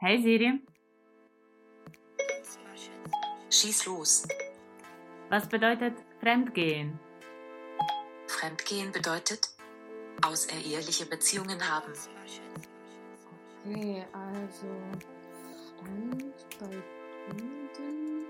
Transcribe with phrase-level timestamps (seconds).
[0.00, 0.60] Hey Siri,
[3.50, 4.28] Schieß los.
[5.28, 7.00] was bedeutet Fremdgehen?
[8.28, 9.48] Fremdgehen bedeutet
[10.24, 11.92] außereheliche Beziehungen haben.
[13.66, 14.66] Okay, also
[15.80, 16.76] Fremd bei
[17.26, 18.26] Fremden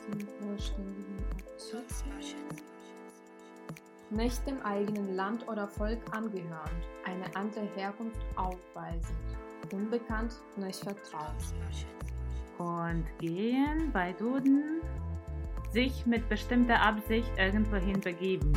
[0.00, 1.84] zum vollständigen Artikel.
[4.10, 9.36] Nicht dem eigenen Land oder Volk angehörend, eine andere Herkunft aufweisend,
[9.72, 11.34] unbekannt, nicht vertraut.
[12.58, 14.80] Und gehen bei Duden
[15.72, 18.52] sich mit bestimmter Absicht irgendwohin begeben.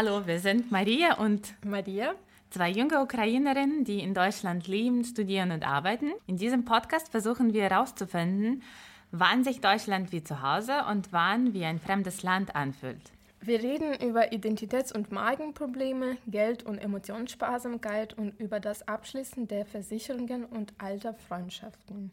[0.00, 2.14] Hallo, wir sind Maria und Maria?
[2.50, 6.12] zwei junge Ukrainerinnen, die in Deutschland leben, studieren und arbeiten.
[6.28, 8.62] In diesem Podcast versuchen wir herauszufinden,
[9.10, 13.00] wann sich Deutschland wie zu Hause und wann wie ein fremdes Land anfühlt.
[13.40, 20.44] Wir reden über Identitäts- und Magenprobleme, Geld- und Emotionssparsamkeit und über das Abschließen der Versicherungen
[20.44, 22.12] und alter Freundschaften.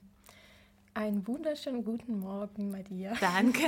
[0.96, 3.14] Einen wunderschönen guten Morgen, Maria.
[3.22, 3.68] Danke.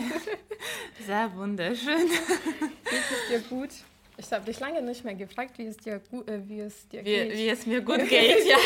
[1.05, 2.07] Sehr wunderschön.
[2.07, 3.69] Geht es dir gut?
[4.17, 7.01] Ich habe dich lange nicht mehr gefragt, wie es dir, gu äh, wie es dir
[7.01, 7.33] Wie, geht.
[7.33, 8.57] wie es mir gut geht, ja.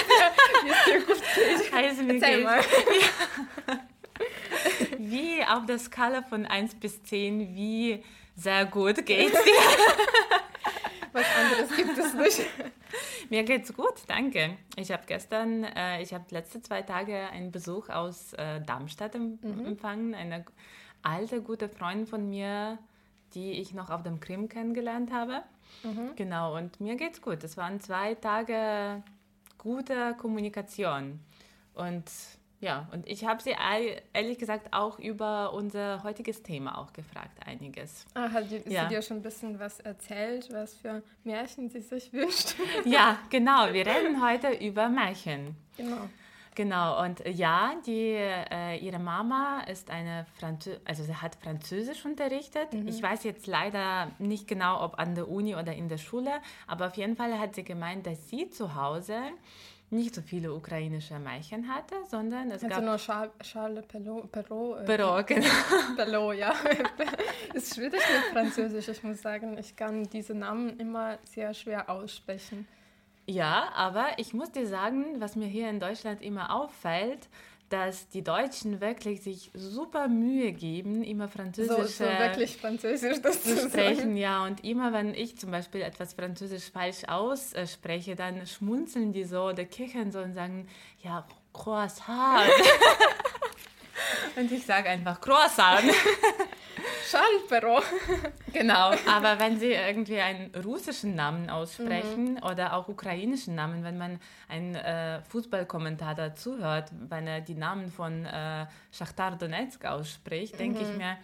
[0.63, 1.73] wie es dir gut geht.
[1.73, 2.61] Also mir Erzähl geht mal.
[4.97, 8.03] Wie auf der Skala von 1 bis 10, wie
[8.35, 9.53] sehr gut geht's dir?
[11.13, 12.49] Was anderes gibt es nicht.
[13.29, 14.57] Mir geht's gut, danke.
[14.77, 19.37] Ich habe gestern, äh, ich habe letzte zwei Tage einen Besuch aus äh, Darmstadt em
[19.65, 20.15] empfangen.
[20.15, 20.45] Eine
[21.01, 22.77] alte, gute Freundin von mir,
[23.35, 25.41] die ich noch auf dem Krim kennengelernt habe.
[26.15, 27.43] Genau, und mir geht's gut.
[27.43, 29.01] Es waren zwei Tage
[29.57, 31.19] gute Kommunikation.
[31.73, 32.03] Und
[32.59, 33.55] ja, und ich habe sie
[34.13, 38.05] ehrlich gesagt auch über unser heutiges Thema auch gefragt, einiges.
[38.13, 38.85] Ah, hat sie Ja.
[38.87, 42.53] dir schon ein bisschen was erzählt, was für Märchen sie sich wünscht?
[42.85, 45.55] Ja, genau, wir reden heute über Märchen.
[45.77, 46.07] genau.
[46.55, 52.03] Genau, und äh, ja, die, äh, ihre Mama ist eine Franzö also sie hat Französisch
[52.05, 52.73] unterrichtet.
[52.85, 56.31] Ich weiß jetzt leider nicht genau, ob an der Uni oder in der Schule,
[56.67, 59.15] aber auf jeden Fall hat sie gemeint, dass sie zu Hause
[59.91, 64.31] nicht so viele ukrainische Märchen hatte, sondern es Also gab nur Charles, Charles Perrault.
[64.31, 65.47] Perrault, äh, Perrault, genau.
[65.97, 66.53] Perrault, ja.
[67.53, 69.57] ist schwierig mit Französisch, ich muss sagen.
[69.57, 72.67] Ich kann diese Namen immer sehr schwer aussprechen.
[73.31, 77.29] Ja, aber ich muss dir sagen, was mir hier in Deutschland immer auffällt,
[77.69, 83.43] dass die Deutschen wirklich sich super Mühe geben, immer So, französische so wirklich Französisch das
[83.43, 84.17] zu zu sprechen, sagen.
[84.17, 84.43] ja.
[84.43, 89.63] Und immer wenn ich zum Beispiel etwas Französisch falsch ausspreche, dann schmunzeln die so oder
[89.63, 90.67] kichern so und sagen,
[91.01, 92.49] ja, Croissant.
[94.35, 95.83] und ich sage einfach Croissant.
[97.09, 97.83] Charles Perrault.
[98.53, 102.43] Genau, aber wenn Sie irgendwie einen russischen Namen aussprechen Mhm.
[102.43, 104.19] oder auch ukrainischen Namen, wenn man
[104.49, 110.89] einen äh, Fußballkommentator zuhört, wenn er die Namen von äh, Schachtar Donetsk ausspricht, denke Mhm.
[110.91, 111.17] ich mir,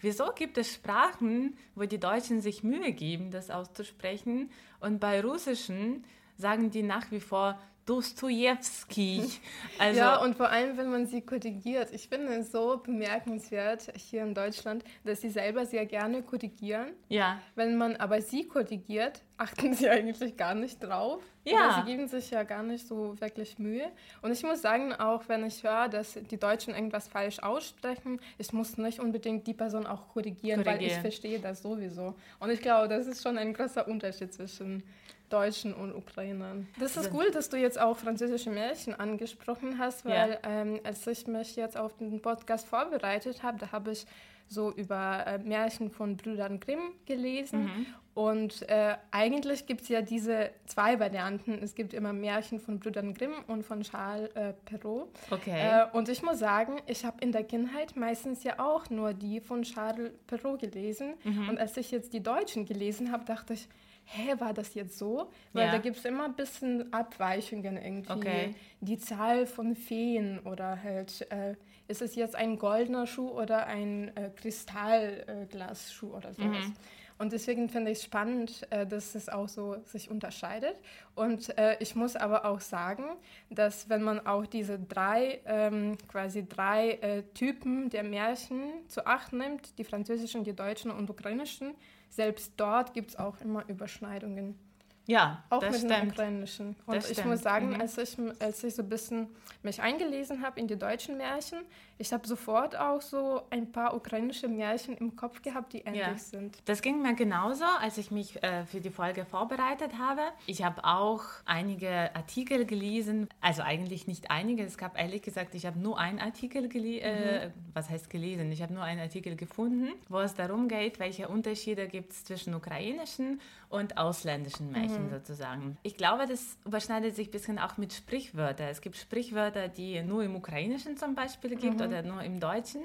[0.00, 4.50] wieso gibt es Sprachen, wo die Deutschen sich Mühe geben, das auszusprechen
[4.80, 6.04] und bei russischen
[6.36, 9.22] sagen die nach wie vor Dostojewski.
[9.78, 11.88] Also, ja, und vor allem, wenn man sie korrigiert.
[11.92, 16.88] Ich finde es so bemerkenswert hier in Deutschland, dass sie selber sehr gerne korrigieren.
[17.08, 21.20] ja, Wenn man aber sie korrigiert, achten sie eigentlich gar nicht drauf.
[21.44, 21.54] Ja.
[21.54, 23.90] Oder sie geben sich ja gar nicht so wirklich Mühe.
[24.20, 28.52] Und ich muss sagen, auch wenn ich höre, dass die Deutschen irgendwas falsch aussprechen, ich
[28.52, 31.00] muss nicht unbedingt die Person auch korrigieren, weil ich Korrigieren.
[31.00, 32.14] verstehe das sowieso.
[32.38, 34.84] Und ich glaube, das ist schon ein großer Unterschied zwischen
[35.32, 36.68] Deutschen und Ukrainern.
[36.78, 40.50] Das ist gut, dass du jetzt auch französische Märchen angesprochen hast, weil Ja.
[40.60, 44.06] ähm, als ich mich jetzt auf den Podcast vorbereitet habe, da habe ich
[44.48, 47.64] so über äh, Märchen von Brüdern Grimm gelesen.
[47.64, 47.86] Mhm.
[48.14, 51.54] Und äh, eigentlich gibt es ja diese zwei Varianten.
[51.62, 55.08] Es gibt immer Märchen von Brüdern Grimm und von Charles äh, Perrault.
[55.30, 55.86] okay.
[55.90, 59.40] Äh, und ich muss sagen, ich habe in der Kindheit meistens ja auch nur die
[59.40, 61.14] von Charles Perrault gelesen.
[61.24, 61.48] Mhm.
[61.48, 63.66] Und als ich jetzt die Deutschen gelesen habe, dachte ich,
[64.04, 65.30] hä, war das jetzt so?
[65.52, 65.72] Weil Ja.
[65.72, 68.12] da gibt es immer ein bisschen Abweichungen irgendwie.
[68.12, 68.54] Okay.
[68.80, 71.54] Die Zahl von Feen oder halt, äh,
[71.88, 76.66] ist es jetzt ein goldener Schuh oder ein äh, Kristallglasschuh oder sowas.
[76.68, 76.74] Mhm.
[77.22, 80.74] Und deswegen finde ich es spannend, äh, dass es auch so sich unterscheidet.
[81.14, 83.04] Und äh, ich muss aber auch sagen,
[83.48, 89.32] dass wenn man auch diese drei, ähm, quasi drei äh, Typen der Märchen zu acht
[89.32, 91.76] nimmt, die französischen, die deutschen und ukrainischen,
[92.10, 94.58] selbst dort gibt es auch immer Überschneidungen.
[95.06, 95.90] Ja, auch mit stimmt.
[95.90, 96.76] dem ukrainischen.
[96.86, 97.30] Und Das ich stimmt.
[97.30, 97.80] muss sagen, Mhm.
[97.80, 99.26] als, ich, als ich so ein bisschen
[99.62, 101.58] mich eingelesen habe in die deutschen Märchen,
[101.98, 106.16] ich habe sofort auch so ein paar ukrainische Märchen im Kopf gehabt, die ähnlich Ja.
[106.16, 106.56] sind.
[106.64, 110.22] Das ging mir genauso, als ich mich äh, für die Folge vorbereitet habe.
[110.46, 114.64] Ich habe auch einige Artikel gelesen, also eigentlich nicht einige.
[114.64, 118.50] Es gab ehrlich gesagt, ich habe nur einen Artikel gelesen, äh, was heißt gelesen?
[118.52, 122.54] Ich habe nur einen Artikel gefunden, wo es darum geht, welche Unterschiede gibt es zwischen
[122.54, 125.76] ukrainischen und ausländischen Märchen sozusagen.
[125.82, 128.68] Ich glaube, das überschneidet sich ein bisschen auch mit Sprichwörtern.
[128.68, 132.82] Es gibt Sprichwörter, die nur im Ukrainischen zum Beispiel gibt oder nur im Deutschen.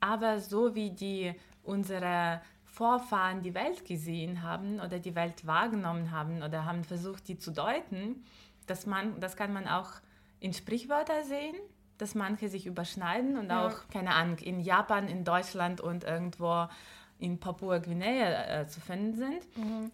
[0.00, 6.42] Aber so wie die unsere Vorfahren die Welt gesehen haben oder die Welt wahrgenommen haben
[6.42, 8.24] oder haben versucht, die zu deuten,
[8.66, 9.90] dass man, das kann man auch
[10.40, 11.54] in Sprichwörter sehen,
[11.98, 13.66] dass manche sich überschneiden und Ja.
[13.66, 16.66] auch, keine Ahnung, in Japan, in Deutschland und irgendwo
[17.22, 19.46] in Papua-Guinea äh, zu finden sind.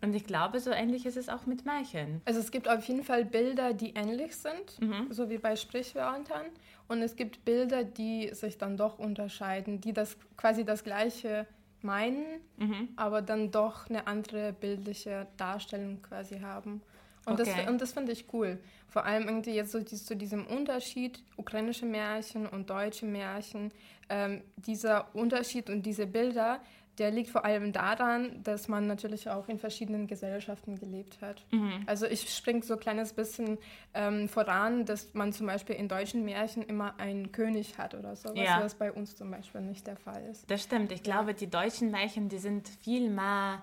[0.02, 2.20] Und ich glaube, so ähnlich ist es auch mit Märchen.
[2.24, 5.08] Also es gibt auf jeden Fall Bilder, die ähnlich sind, Mhm.
[5.12, 6.46] so wie bei Sprichwörtern.
[6.88, 11.46] Und es gibt Bilder, die sich dann doch unterscheiden, die das quasi das Gleiche
[11.82, 12.24] meinen,
[12.56, 12.88] Mhm.
[12.96, 16.80] aber dann doch eine andere bildliche Darstellung quasi haben.
[17.26, 17.52] Und Okay.
[17.58, 18.58] das, und das finde ich cool.
[18.88, 23.70] Vor allem irgendwie jetzt so dies- zu diesem Unterschied, ukrainische Märchen und deutsche Märchen.
[24.08, 26.60] Ähm, dieser Unterschied und diese Bilder,
[26.98, 31.44] der liegt vor allem daran, dass man natürlich auch in verschiedenen Gesellschaften gelebt hat.
[31.50, 31.84] Mhm.
[31.86, 33.58] Also ich springe so ein kleines bisschen
[33.94, 38.30] ähm, voran, dass man zum Beispiel in deutschen Märchen immer einen König hat oder so,
[38.30, 38.60] was Ja.
[38.62, 40.50] was bei uns zum Beispiel nicht der Fall ist.
[40.50, 40.92] Das stimmt.
[40.92, 43.62] Ich glaube, die deutschen Märchen, die sind viel mehr,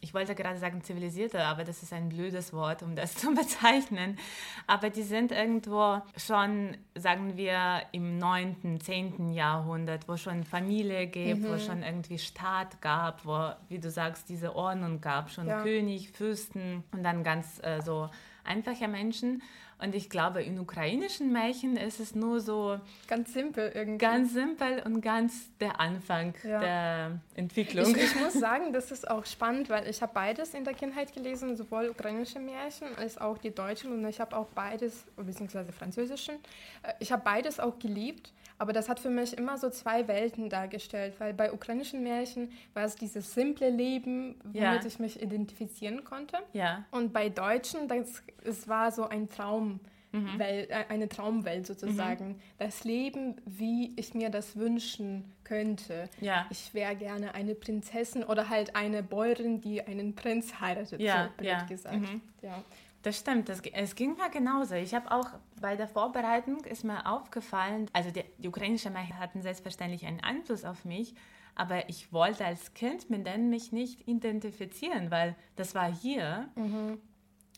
[0.00, 4.18] ich wollte gerade sagen zivilisierter, aber das ist ein blödes Wort, um das zu bezeichnen.
[4.66, 9.32] Aber die sind irgendwo schon, sagen wir, im 9., 10.
[9.32, 14.54] Jahrhundert, wo schon Familie gibt, wo schon irgendwie Staat gab, wo, wie du sagst, diese
[14.54, 15.62] Ordnung gab, schon Ja.
[15.62, 18.08] König, Fürsten und dann ganz äh, so
[18.50, 19.42] einfache Menschen.
[19.82, 23.96] Und ich glaube, in ukrainischen Märchen ist es nur so Ganz simpel irgendwie.
[23.96, 26.60] Ganz simpel und ganz der Anfang Ja.
[26.60, 27.86] der Entwicklung.
[27.96, 31.14] Ich, ich muss sagen, das ist auch spannend, weil ich habe beides in der Kindheit
[31.14, 36.34] gelesen, sowohl ukrainische Märchen als auch die deutschen und ich habe auch beides, beziehungsweise französischen,
[36.82, 40.48] äh, ich habe beides auch geliebt, aber das hat für mich immer so zwei Welten
[40.50, 44.80] dargestellt, weil bei ukrainischen Märchen war es dieses simple Leben, womit Ja.
[44.86, 49.80] ich mich identifizieren konnte ja, und bei Deutschen, das, es war so ein Traum.
[50.12, 52.40] Welt, äh, eine Traumwelt sozusagen.
[52.58, 56.08] Das Leben, wie ich mir das wünschen könnte.
[56.20, 61.26] ja, Ich wäre gerne eine Prinzessin oder halt eine Bäuerin, die einen Prinz heiratet, Ja,
[61.28, 61.94] so blöd ja, gesagt.
[61.94, 62.20] mhm.
[62.42, 62.64] Ja.
[63.02, 63.48] Das stimmt.
[63.48, 64.74] Das, es ging mir genauso.
[64.74, 65.26] Ich habe auch
[65.60, 70.64] bei der Vorbereitung ist mir aufgefallen, also die, die ukrainischen Märchen hatten selbstverständlich einen Einfluss
[70.64, 71.14] auf mich,
[71.54, 76.48] aber ich wollte als Kind mit denen mich nicht identifizieren, weil das war hier.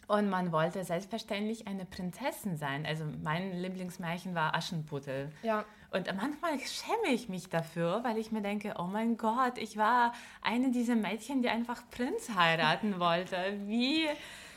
[0.09, 2.85] Und man wollte selbstverständlich eine Prinzessin sein.
[2.85, 5.31] Also mein Lieblingsmärchen war Aschenputtel.
[5.43, 9.77] ja, Und manchmal schäme ich mich dafür, weil ich mir denke, oh mein Gott, ich
[9.77, 10.13] war
[10.43, 13.37] eine dieser Mädchen, die einfach Prinz heiraten wollte.
[13.67, 14.07] Wie?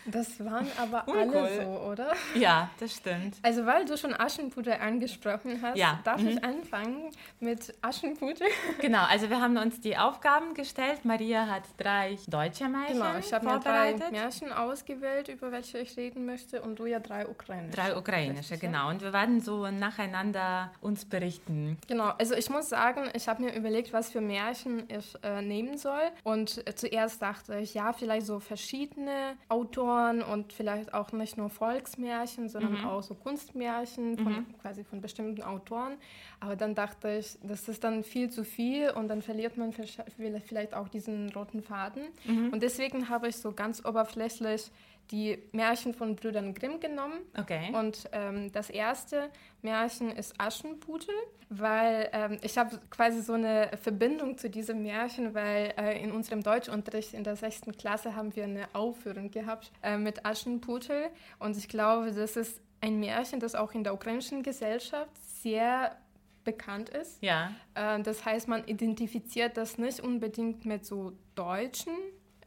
[0.05, 1.37] Das waren aber Uncool.
[1.37, 2.13] alle so, oder?
[2.35, 3.37] Ja, das stimmt.
[3.41, 6.27] Also weil du schon Aschenputtel angesprochen hast, Ja, darf mhm.
[6.29, 8.47] ich anfangen mit Aschenputtel?
[8.81, 11.05] Genau, also wir haben uns die Aufgaben gestellt.
[11.05, 13.95] Maria hat drei deutsche Märchen Genau, ich habe mir drei.
[14.11, 17.75] Märchen ausgewählt, über welche ich reden möchte und du ja drei ukrainische.
[17.75, 18.89] Drei ukrainische, Richtig, genau.
[18.89, 21.77] Und wir werden so nacheinander uns berichten.
[21.87, 25.77] Genau, also ich muss sagen, ich habe mir überlegt, was für Märchen ich äh, nehmen
[25.77, 26.11] soll.
[26.23, 31.49] Und äh, zuerst dachte ich, ja, vielleicht so verschiedene Autoren und vielleicht auch nicht nur
[31.49, 35.93] Volksmärchen, sondern auch so Kunstmärchen von quasi von bestimmten Autoren.
[36.39, 40.73] Aber dann dachte ich, das ist dann viel zu viel und dann verliert man vielleicht
[40.73, 42.03] auch diesen roten Faden.
[42.51, 44.71] Und deswegen habe ich so ganz oberflächlich
[45.11, 47.19] die Märchen von Brüdern Grimm genommen.
[47.37, 47.71] Okay.
[47.73, 49.29] Und ähm, das erste
[49.61, 51.13] Märchen ist Aschenputtel,
[51.49, 56.41] weil ähm, ich habe quasi so eine Verbindung zu diesem Märchen, weil äh, in unserem
[56.41, 61.09] Deutschunterricht in der sechsten Klasse haben wir eine Aufführung gehabt äh, mit Aschenputtel.
[61.39, 65.95] Und ich glaube, das ist ein Märchen, das auch in der ukrainischen Gesellschaft sehr
[66.43, 67.21] bekannt ist.
[67.21, 71.93] ja, Äh, Das heißt, man identifiziert das nicht unbedingt mit so Deutschen.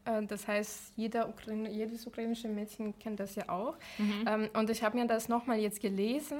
[0.08, 3.76] Äh, Das heißt, jeder Ukraine, jedes ukrainische Mädchen kennt das ja auch.
[3.98, 6.38] Ähm, Und ich habe mir das nochmal jetzt gelesen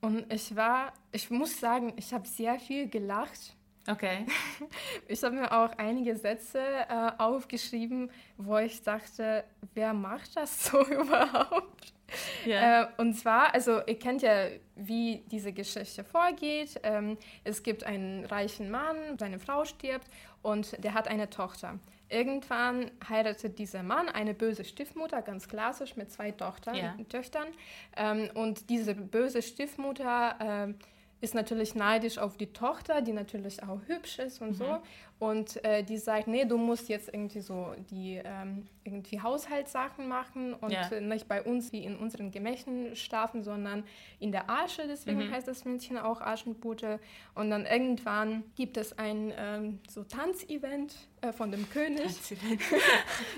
[0.00, 3.54] und ich war, ich muss sagen, ich habe sehr viel gelacht.
[3.88, 4.26] Okay.
[5.08, 9.44] Ich habe mir auch einige Sätze äh, aufgeschrieben, wo ich dachte,
[9.74, 11.92] wer macht das so überhaupt?
[12.44, 12.82] Ja.
[12.82, 16.80] Äh, und zwar, also ihr kennt ja, wie diese Geschichte vorgeht.
[16.82, 20.08] Ähm, es gibt einen reichen Mann, seine Frau stirbt
[20.42, 21.78] und der hat eine Tochter.
[22.08, 26.96] Irgendwann heiratet dieser Mann eine böse Stiefmutter, ganz klassisch, mit zwei Tochtern, Ja.
[27.08, 27.48] Töchtern.
[27.96, 30.76] Ähm, und diese böse Stiefmutter ähm,
[31.20, 34.78] ist natürlich neidisch auf die Tochter, die natürlich auch hübsch ist und so.
[35.18, 40.52] Und äh, die sagt, nee, du musst jetzt irgendwie so die ähm, irgendwie Haushaltssachen machen
[40.52, 40.88] und Ja.
[40.90, 43.84] äh, nicht bei uns wie in unseren Gemächen schlafen, sondern
[44.20, 44.86] in der Asche.
[44.86, 47.00] Deswegen heißt das Mädchen auch Aschenputtel.
[47.34, 52.06] Und dann irgendwann gibt es ein ähm, so Tanzevent äh, von dem König.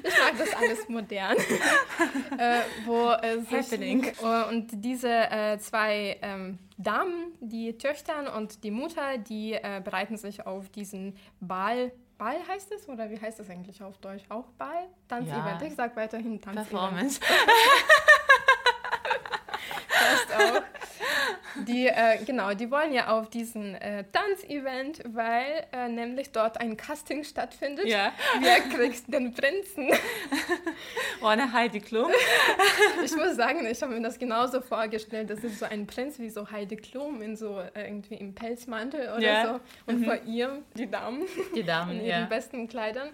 [0.02, 1.36] Ich mag das alles modern.
[2.38, 4.04] äh, wo äh, sich, Happening.
[4.04, 10.16] Äh, und diese äh, zwei ähm, Damen, die Töchter und die Mutter, die äh, bereiten
[10.16, 11.67] sich auf diesen Ball.
[12.18, 14.24] Ball heißt es oder wie heißt es eigentlich auf Deutsch?
[14.28, 14.88] Auch Ball?
[15.08, 15.60] Tanzevent.
[15.60, 15.66] Ja.
[15.66, 16.70] Ich sag weiterhin Tanzevent.
[16.70, 17.20] Performance.
[19.98, 20.62] passt auch.
[21.66, 26.76] Die, äh, genau, die wollen ja auf diesen äh, Tanzevent, weil äh, nämlich dort ein
[26.76, 27.86] Casting stattfindet.
[27.86, 28.12] Ja.
[28.40, 29.90] Wer kriegt den Prinzen?
[31.22, 32.10] Ohne Heidi Klum.
[33.04, 35.30] Ich muss sagen, ich habe mir das genauso vorgestellt.
[35.30, 39.08] Das ist so ein Prinz wie so Heidi Klum in so äh, irgendwie im Pelzmantel
[39.16, 39.44] oder Ja.
[39.54, 39.60] so.
[39.86, 41.22] Und vor ihr die Damen
[41.54, 42.24] Die in Damen, ihren ja.
[42.26, 43.10] besten Kleidern.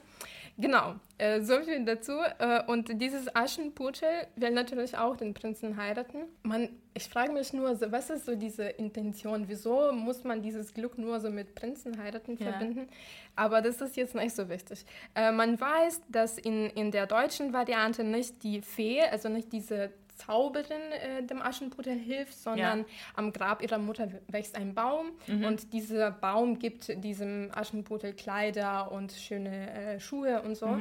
[0.56, 2.12] Genau, äh, so viel dazu.
[2.38, 6.26] Äh, und dieses Aschenputtel will natürlich auch den Prinzen heiraten.
[6.44, 9.48] Man, ich frage mich nur, so, was ist so diese Intention?
[9.48, 12.50] Wieso muss man dieses Glück nur so mit Prinzen heiraten Ja.
[12.52, 12.88] verbinden?
[13.34, 14.84] Aber das ist jetzt nicht so wichtig.
[15.16, 19.90] Äh, man weiß, dass in, in der deutschen Variante nicht die Fee, also nicht diese
[20.14, 26.10] Zauberin äh, dem Aschenputtel hilft, sondern am Grab ihrer Mutter wächst ein Baum und dieser
[26.10, 30.78] Baum gibt diesem Aschenputtel Kleider und schöne äh, Schuhe und so.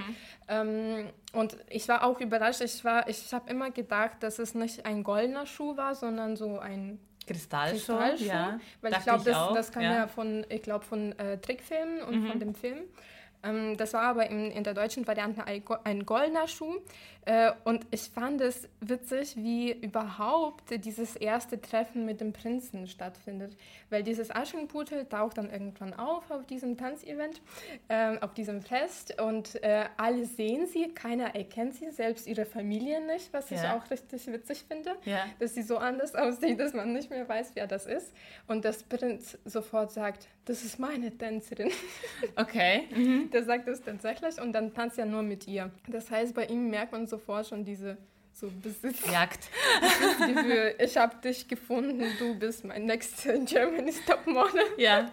[0.48, 2.62] Ähm, und ich war auch überrascht.
[2.62, 6.60] Ich war, ich habe immer gedacht, dass es nicht ein goldener Schuh war, sondern so
[6.60, 8.60] ein Kristallschuh, Kristallschuh, ja.
[8.82, 9.90] weil ich glaube, das, das kam ja.
[9.90, 9.96] Mhm.
[9.96, 12.80] ja, von, ich glaube, von äh, Trickfilmen und von dem Film.
[13.44, 16.78] Ähm, das war aber in, in der deutschen Variante ein goldener Schuh.
[17.25, 23.56] Äh, und ich fand es witzig, wie überhaupt dieses erste Treffen mit dem Prinzen stattfindet.
[23.89, 27.42] Weil dieses Aschenputtel taucht dann irgendwann auf auf diesem Tanzevent,
[27.89, 29.22] ähm, auf diesem Fest.
[29.22, 33.77] Und äh, alle sehen sie, keiner erkennt sie, selbst ihre Familie nicht, was ich Ja.
[33.77, 35.25] auch richtig witzig finde Ja.
[35.39, 38.13] dass sie so anders aussieht, dass man nicht mehr weiß, wer das ist.
[38.48, 41.70] Und das Prinz sofort sagt, das ist meine Tänzerin.
[42.36, 42.84] Okay.
[43.32, 45.72] Der sagt das tatsächlich und dann tanzt er nur mit ihr.
[45.88, 47.98] Das heißt, bei ihm merkt man sofort schon diese
[48.34, 49.13] so Besitzgefühl.
[49.20, 49.50] Jagd.
[50.79, 54.63] Ich habe dich gefunden, du bist mein next Germany's Topmodel.
[54.77, 55.12] Ja.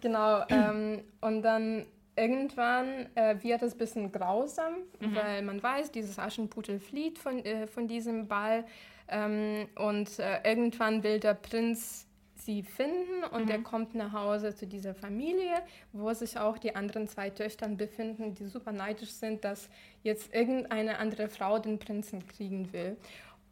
[0.00, 0.44] Genau.
[0.50, 5.14] Ähm, und dann irgendwann äh, wird es ein bisschen grausam, Mhm.
[5.14, 8.64] weil man weiß, dieses Aschenputtel flieht von, äh, von diesem Ball.
[9.08, 12.06] Ähm, und äh, irgendwann will der Prinz
[12.50, 13.50] sie finden und Mhm.
[13.50, 18.34] er kommt nach Hause zu dieser Familie, wo sich auch die anderen zwei Töchter befinden,
[18.34, 19.68] die super neidisch sind, dass
[20.02, 22.96] jetzt irgendeine andere Frau den Prinzen kriegen will.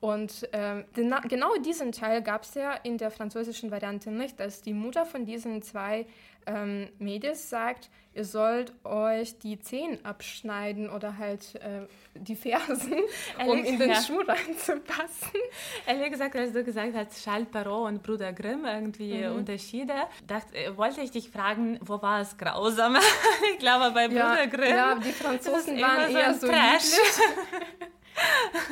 [0.00, 4.62] Und ähm, gena genau diesen Teil gab es ja in der französischen Variante nicht, dass
[4.62, 6.06] die Mutter von diesen zwei
[6.48, 12.94] ähm, Mädels sagt, ihr sollt euch die Zehen abschneiden oder halt äh, die Fersen,
[13.46, 14.02] um in den Ja.
[14.02, 15.38] Schuh reinzupassen.
[15.86, 19.36] Ehrlich gesagt, als du gesagt hast, Charles Perrault und Bruder Grimm, irgendwie Mhm.
[19.36, 19.94] Unterschiede,
[20.26, 23.00] dachte, äh, wollte ich dich fragen, wo war es grausamer?
[23.52, 24.68] ich glaube, bei Bruder Grimm.
[24.76, 26.96] ja, die Franzosen waren eher so Trash.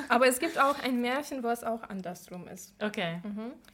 [0.09, 2.75] Aber es gibt auch ein Märchen, wo es auch andersrum ist.
[2.83, 3.21] Okay.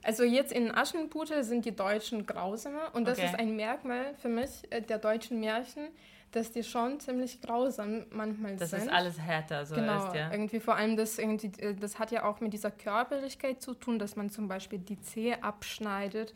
[0.02, 3.28] Also jetzt in Aschenputtel sind die Deutschen grausamer und das Okay.
[3.28, 5.88] ist ein Merkmal für mich äh, der deutschen Märchen,
[6.32, 8.80] dass die schon ziemlich grausam manchmal Das sind.
[8.84, 10.30] ist alles härter, so Genau, ist, ja.
[10.32, 13.98] irgendwie vor allem das, irgendwie, äh, das hat ja auch mit dieser Körperlichkeit zu tun,
[13.98, 16.32] dass man zum Beispiel die Zehe abschneidet.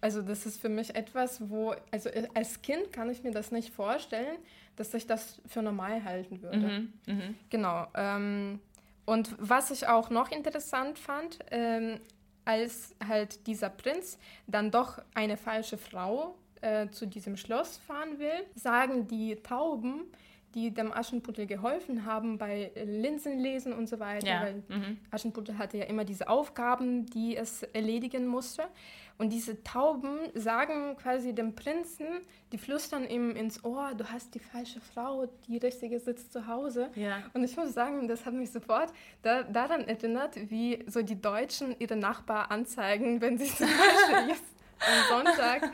[0.00, 3.50] Also das ist für mich etwas, wo, also äh, als Kind kann ich mir das
[3.50, 4.38] nicht vorstellen,
[4.76, 6.58] dass ich das für normal halten würde.
[6.58, 7.34] Mhm, mhm.
[7.50, 7.86] Genau.
[7.94, 8.60] Ähm,
[9.04, 12.00] und was ich auch noch interessant fand, ähm,
[12.44, 18.46] als halt dieser Prinz dann doch eine falsche Frau äh, zu diesem Schloss fahren will,
[18.54, 20.04] sagen die Tauben,
[20.54, 24.42] die dem Aschenputtel geholfen haben bei Linsenlesen und so weiter, Ja.
[24.42, 24.98] weil Mhm.
[25.10, 28.64] Aschenputtel hatte ja immer diese Aufgaben, die es erledigen musste.
[29.18, 32.06] Und diese Tauben sagen quasi dem Prinzen,
[32.52, 36.88] die flüstern ihm ins Ohr, du hast die falsche Frau, die richtige sitzt zu Hause.
[36.94, 37.18] Ja.
[37.34, 41.76] Und ich muss sagen, das hat mich sofort da, daran erinnert, wie so die Deutschen
[41.78, 44.44] ihre Nachbar anzeigen, wenn sie zum Beispiel jetzt
[44.80, 45.70] am Sonntag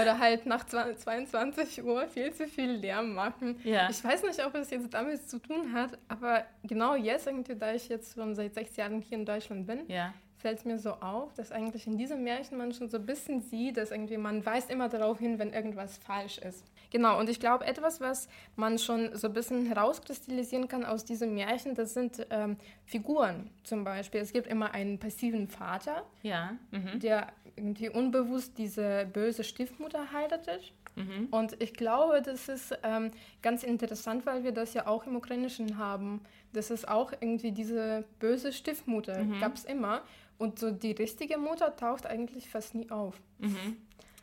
[0.00, 3.58] oder halt nach 22 Uhr viel zu viel Lärm machen.
[3.64, 3.88] Ja.
[3.90, 7.72] Ich weiß nicht, ob es jetzt damit zu tun hat, aber genau jetzt, irgendwie, da
[7.72, 10.12] ich jetzt schon seit sechs Jahren hier in Deutschland bin, Ja.
[10.38, 13.40] fällt es mir so auf, dass eigentlich in diesem Märchen man schon so ein bisschen
[13.40, 16.64] sieht, dass irgendwie man weist immer darauf hin, wenn irgendwas falsch ist.
[16.90, 21.34] Genau, und ich glaube, etwas, was man schon so ein bisschen herauskristallisieren kann aus diesem
[21.34, 24.20] Märchen, das sind ähm, Figuren zum Beispiel.
[24.20, 26.56] Es gibt immer einen passiven Vater, Ja.
[26.72, 26.98] Mhm.
[27.00, 30.72] der irgendwie unbewusst diese böse Stiefmutter heiratet.
[30.96, 31.28] Mhm.
[31.30, 35.78] Und ich glaube, das ist ähm, ganz interessant, weil wir das ja auch im Ukrainischen
[35.78, 36.20] haben.
[36.52, 39.38] Das ist auch irgendwie diese böse Stiefmutter, Mhm.
[39.40, 40.02] gab es immer.
[40.38, 43.14] Und so die richtige Mutter taucht eigentlich fast nie auf.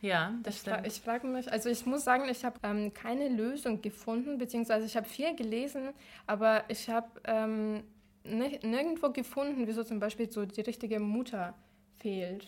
[0.01, 0.85] Ja, das Ich, stimmt.
[0.87, 4.95] ich frage mich, also ich muss sagen, ich habe ähm, keine Lösung gefunden, beziehungsweise ich
[4.95, 5.89] habe viel gelesen,
[6.27, 7.83] aber ich habe ähm,
[8.23, 11.55] ni- nirgendwo gefunden, wieso zum Beispiel so die richtige Mutter
[11.97, 12.47] fehlt.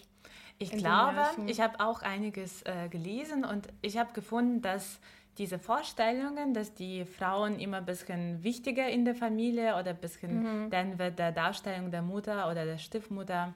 [0.59, 4.99] Ich glaube, ich habe auch einiges äh, gelesen und ich habe gefunden, dass
[5.37, 10.65] diese Vorstellungen, dass die Frauen immer ein bisschen wichtiger in der Familie oder ein bisschen,
[10.65, 10.69] Mhm.
[10.69, 13.53] dann wird der Darstellung der Mutter oder der Stiefmutter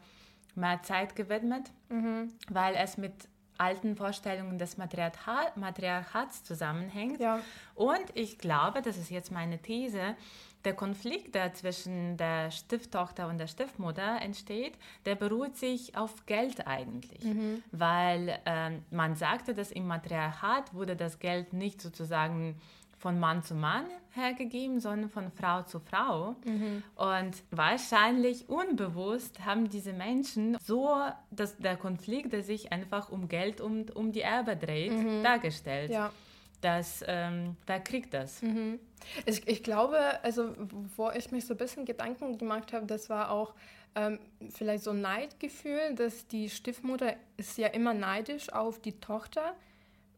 [0.56, 2.32] mehr Zeit gewidmet, Mhm.
[2.50, 3.14] weil es mit
[3.58, 7.20] alten Vorstellungen des Matriarcha Matriarchats zusammenhängt.
[7.20, 7.40] Ja.
[7.76, 10.16] Und ich glaube, das ist jetzt meine These,
[10.66, 16.68] der Konflikt, der zwischen der Stieftochter und der Stiefmutter entsteht, der beruht sich auf Geld
[16.68, 17.22] eigentlich.
[17.72, 22.56] Weil ähm, man sagte, dass im Matriarchat wurde das Geld nicht sozusagen
[23.04, 26.36] von Mann zu Mann hergegeben, sondern von Frau zu Frau.
[26.96, 30.96] Und wahrscheinlich unbewusst haben diese Menschen so
[31.30, 34.94] dass der Konflikt, der sich einfach um Geld und um die Erbe dreht,
[35.24, 35.92] dargestellt.
[35.92, 36.12] Ja.
[36.62, 38.42] Dass, ähm, wer kriegt das?
[39.26, 40.56] Ich, ich glaube, also
[40.96, 43.54] wo ich mich so ein bisschen Gedanken gemacht habe, das war auch
[43.96, 44.20] ähm,
[44.50, 49.56] vielleicht so ein Neidgefühl, dass die Stiefmutter ist ja immer neidisch auf die Tochter,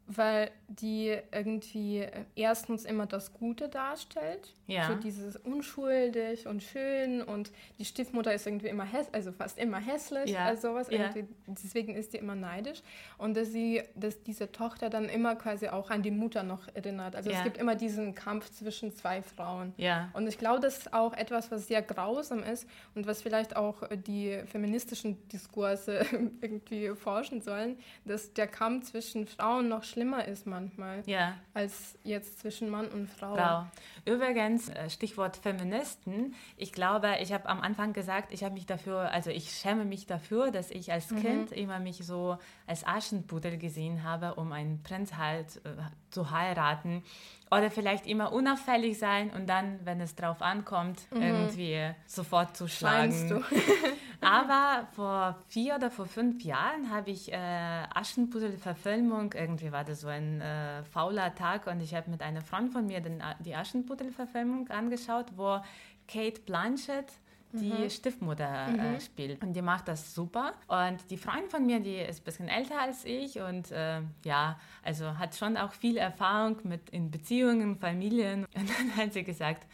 [0.08, 4.88] weil die irgendwie äh, erstens immer das Gute darstellt, Ja.
[4.88, 9.80] so dieses unschuldig und schön und die Stiefmutter ist irgendwie immer häss also fast immer
[9.80, 10.46] hässlich, Ja.
[10.46, 11.12] also sowas Ja.
[11.48, 12.82] deswegen ist sie immer neidisch
[13.18, 17.16] und dass sie, dass diese Tochter dann immer quasi auch an die Mutter noch erinnert.
[17.16, 17.38] Also Ja.
[17.40, 19.74] es gibt immer diesen Kampf zwischen zwei Frauen.
[19.78, 20.10] Ja.
[20.14, 23.84] Und ich glaube, das ist auch etwas, was sehr grausam ist und was vielleicht auch
[24.08, 26.06] die feministischen Diskurse
[26.42, 32.40] irgendwie forschen sollen, dass der Kampf zwischen Frauen noch schlimmer ist manchmal Ja, als jetzt
[32.40, 33.36] zwischen Mann und Frau.
[33.36, 33.66] Frau.
[34.04, 36.36] Übrigens, äh, Stichwort Feministen.
[36.58, 40.06] Ich glaube, ich habe am Anfang gesagt, ich habe mich dafür, also ich schäme mich
[40.06, 45.14] dafür, dass ich als Kind immer mich so als Aschenputtel gesehen habe, um einen Prinz
[45.16, 45.70] halt äh,
[46.10, 47.02] zu heiraten.
[47.50, 53.46] Oder vielleicht immer unauffällig sein und dann, wenn es drauf ankommt, irgendwie sofort zu schlagen.
[54.26, 60.08] Aber vor vier oder vor fünf Jahren habe ich äh, Aschenputtel-Verfilmung, irgendwie war das so
[60.08, 64.70] ein äh, fauler Tag und ich habe mit einer Freundin von mir den, die Aschenputtel-Verfilmung
[64.70, 65.60] angeschaut, wo
[66.08, 67.12] Kate Blanchett
[67.56, 69.42] die Stiefmutter äh, spielt.
[69.42, 70.54] Und die macht das super.
[70.68, 74.60] Und die Freundin von mir, die ist ein bisschen älter als ich und äh, ja,
[74.84, 78.46] also hat schon auch viel Erfahrung mit in Beziehungen, Familien.
[78.56, 79.68] Und dann hat sie gesagt,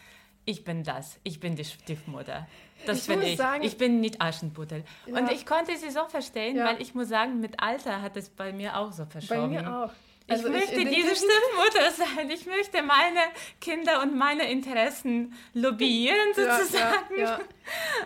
[0.46, 2.48] ich bin das, ich bin die Stiefmutter.
[2.86, 3.38] Das Ich bin muss ich.
[3.38, 4.84] sagen- ich bin nicht Aschenputtel.
[5.06, 5.18] Ja.
[5.20, 6.66] Und ich konnte sie so verstehen, Ja.
[6.66, 9.52] weil ich muss sagen, mit Alter hat es bei mir auch so Bei verschoben.
[9.52, 9.92] mir auch.
[10.26, 12.30] Ich Also möchte identifiziere- diese Stiefmutter sein.
[12.32, 13.20] Ich möchte meine
[13.60, 17.18] Kinder und meine Interessen lobbyieren sozusagen.
[17.20, 17.40] Ja.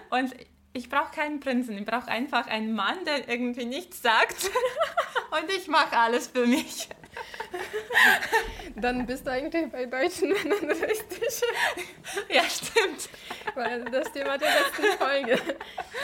[0.09, 0.33] Und
[0.73, 1.77] ich brauche keinen Prinzen.
[1.77, 4.49] Ich brauche einfach einen Mann, der irgendwie nichts sagt.
[5.31, 6.89] und ich mache alles für mich.
[8.75, 11.19] Dann bist du eigentlich bei deutschen Männern richtig.
[12.29, 13.09] Ja, stimmt.
[13.55, 15.39] Weil das Thema der letzten Folge.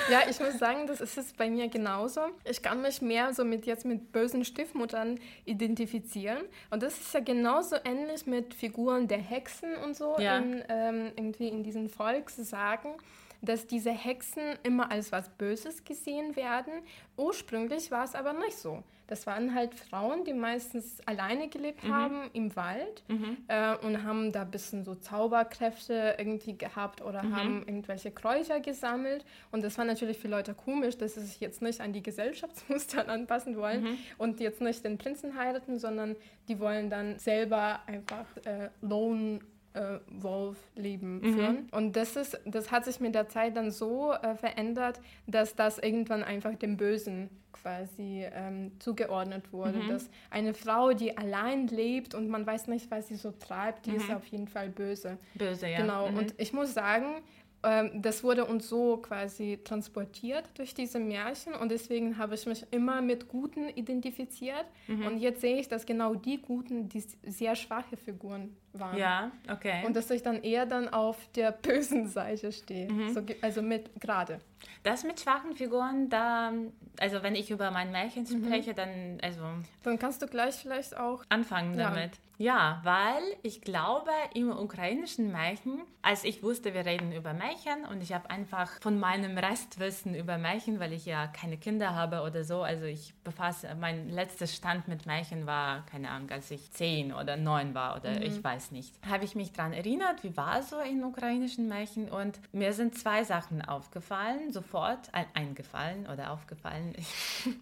[0.09, 2.21] Ja, ich muss sagen, das ist es bei mir genauso.
[2.43, 6.39] Ich kann mich mehr so mit jetzt mit bösen Stiefmuttern identifizieren.
[6.69, 10.37] Und das ist ja genauso ähnlich mit Figuren der Hexen und so Ja.
[10.37, 12.93] in, ähm, irgendwie in diesen Volkssagen
[13.41, 16.73] dass diese Hexen immer als was Böses gesehen werden.
[17.17, 18.83] Ursprünglich war es aber nicht so.
[19.11, 23.03] Das waren halt Frauen, die meistens alleine gelebt haben im Wald
[23.49, 29.25] äh, und haben da ein bisschen so Zauberkräfte irgendwie gehabt oder haben irgendwelche Kräuter gesammelt.
[29.51, 33.05] Und das war natürlich für Leute komisch, dass sie sich jetzt nicht an die Gesellschaftsmuster
[33.09, 36.15] anpassen wollen und jetzt nicht den Prinzen heiraten, sondern
[36.47, 39.41] die wollen dann selber einfach äh, Lone
[39.73, 41.69] äh, Wolf-Leben führen.
[41.71, 45.77] Und das, ist, das hat sich mit der Zeit dann so äh, verändert, dass das
[45.79, 49.79] irgendwann einfach dem Bösen quasi ähm, zugeordnet wurde.
[49.87, 53.95] Dass eine Frau, die allein lebt und man weiß nicht, was sie so treibt, die
[53.95, 55.17] ist auf jeden Fall böse.
[55.35, 55.81] Böse, ja.
[55.81, 56.17] Genau, Mhm.
[56.17, 57.21] und ich muss sagen,
[57.63, 62.65] ähm, das wurde uns so quasi transportiert durch diese Märchen und deswegen habe ich mich
[62.71, 64.65] immer mit Guten identifiziert.
[64.87, 65.05] Mhm.
[65.05, 68.97] Und jetzt sehe ich, dass genau die Guten, die sehr schwache Figuren waren.
[68.97, 69.83] Ja, okay.
[69.85, 72.91] Und dass ich dann eher dann auf der bösen Seite stehe.
[72.91, 73.13] Mhm.
[73.13, 74.39] So, also mit gerade.
[74.83, 76.51] das mit schwachen Figuren, da,
[76.99, 78.45] also wenn ich über mein Märchen Mhm.
[78.45, 79.41] spreche, dann, also
[79.83, 81.23] Dann kannst du gleich vielleicht auch.
[81.29, 81.89] anfangen Ja.
[81.89, 82.11] damit.
[82.37, 88.01] Ja, weil ich glaube, im ukrainischen Märchen, als ich wusste, wir reden über Märchen und
[88.01, 92.43] ich habe einfach von meinem Restwissen über Märchen, weil ich ja keine Kinder habe oder
[92.43, 97.13] so, also ich befasse, mein letzter Stand mit Märchen war, keine Ahnung, als ich zehn
[97.13, 100.69] oder neun war oder ich weiß nicht, habe ich mich daran erinnert, wie war es
[100.69, 106.93] so in ukrainischen Märchen und mir sind zwei Sachen aufgefallen, sofort ein, eingefallen oder aufgefallen.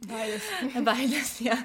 [0.07, 0.43] Beides.
[0.83, 1.57] Beides, ja.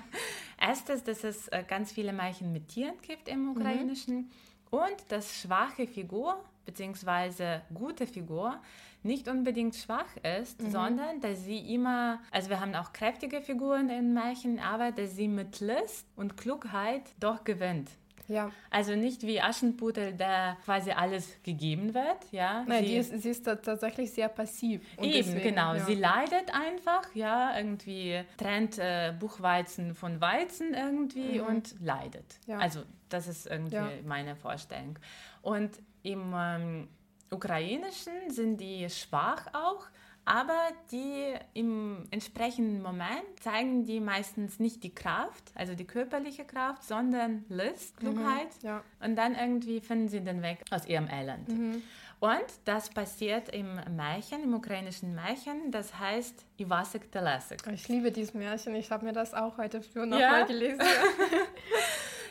[0.60, 4.30] Erstes, dass es äh, ganz viele Märchen mit Tieren gibt im Ukrainischen
[4.70, 8.60] und dass schwache Figur beziehungsweise gute Figur
[9.02, 14.14] nicht unbedingt schwach ist, sondern dass sie immer, also wir haben auch kräftige Figuren in
[14.14, 17.90] Märchen, aber dass sie mit List und Klugheit doch gewinnt.
[18.28, 18.50] Ja.
[18.70, 22.64] Also nicht wie Aschenputtel, der quasi alles gegeben wird, ja.
[22.66, 24.80] Nein, Sie- ist, sie ist tatsächlich sehr passiv.
[24.98, 25.74] Eben, deswegen, genau.
[25.74, 25.84] Ja.
[25.84, 32.38] Sie leidet einfach, ja, irgendwie trennt äh, Buchweizen von Weizen irgendwie und leidet.
[32.46, 32.52] Mhm.
[32.52, 32.58] Ja.
[32.58, 33.88] Also das ist irgendwie Ja.
[34.06, 34.98] meine Vorstellung.
[35.42, 35.70] Und
[36.02, 36.88] im ähm,
[37.30, 39.86] Ukrainischen sind die schwach auch,
[40.24, 40.58] aber
[40.90, 47.44] die im entsprechenden Moment zeigen die meistens nicht die Kraft, also die körperliche Kraft, sondern
[47.48, 48.48] List, Klugheit.
[48.62, 48.68] Mhm.
[48.68, 48.84] Ja.
[49.00, 51.48] Und dann irgendwie finden sie den Weg aus ihrem Elend.
[51.48, 51.82] Mhm.
[52.20, 57.60] Und das passiert im Märchen, im ukrainischen Märchen, das heißt Ivasek Telasek.
[57.72, 58.74] Ich liebe dieses Märchen.
[58.76, 60.06] Ich habe mir das auch heute früh Ja?
[60.06, 60.80] nochmal gelesen.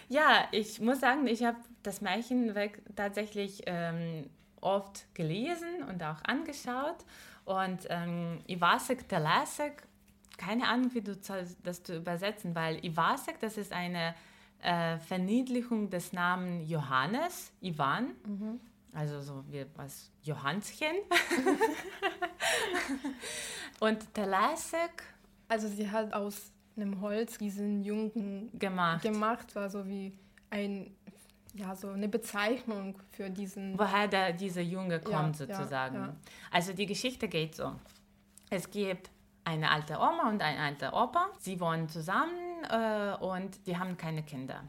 [0.10, 2.53] Ja, ich muss sagen, ich habe das Märchen
[2.95, 4.29] tatsächlich ähm,
[4.62, 6.97] oft gelesen und auch angeschaut.
[7.45, 9.84] Und ähm, Ivasek Telasek,
[10.38, 14.15] keine Ahnung, wie du das- zu übersetzen, weil Ivasek, das ist eine
[14.62, 18.12] äh, Verniedlichung des Namens Johannes, Ivan.
[18.93, 20.95] Also so wie was Johannschen.
[23.79, 25.03] und Telasek
[25.47, 29.03] Also sie hat aus einem Holz diesen Jungen gemacht.
[29.03, 30.17] gemacht, war so wie
[30.49, 30.95] ein,
[31.53, 33.77] ja, so eine Bezeichnung für diesen.
[33.77, 35.95] woher der, dieser Junge kommt Ja, ja, sozusagen.
[35.95, 36.15] ja.
[36.51, 37.73] Also die Geschichte geht so.
[38.49, 39.09] Es gibt
[39.45, 41.27] eine alte Oma und ein alter Opa.
[41.39, 44.63] Sie wohnen zusammen äh, und die haben keine Kinder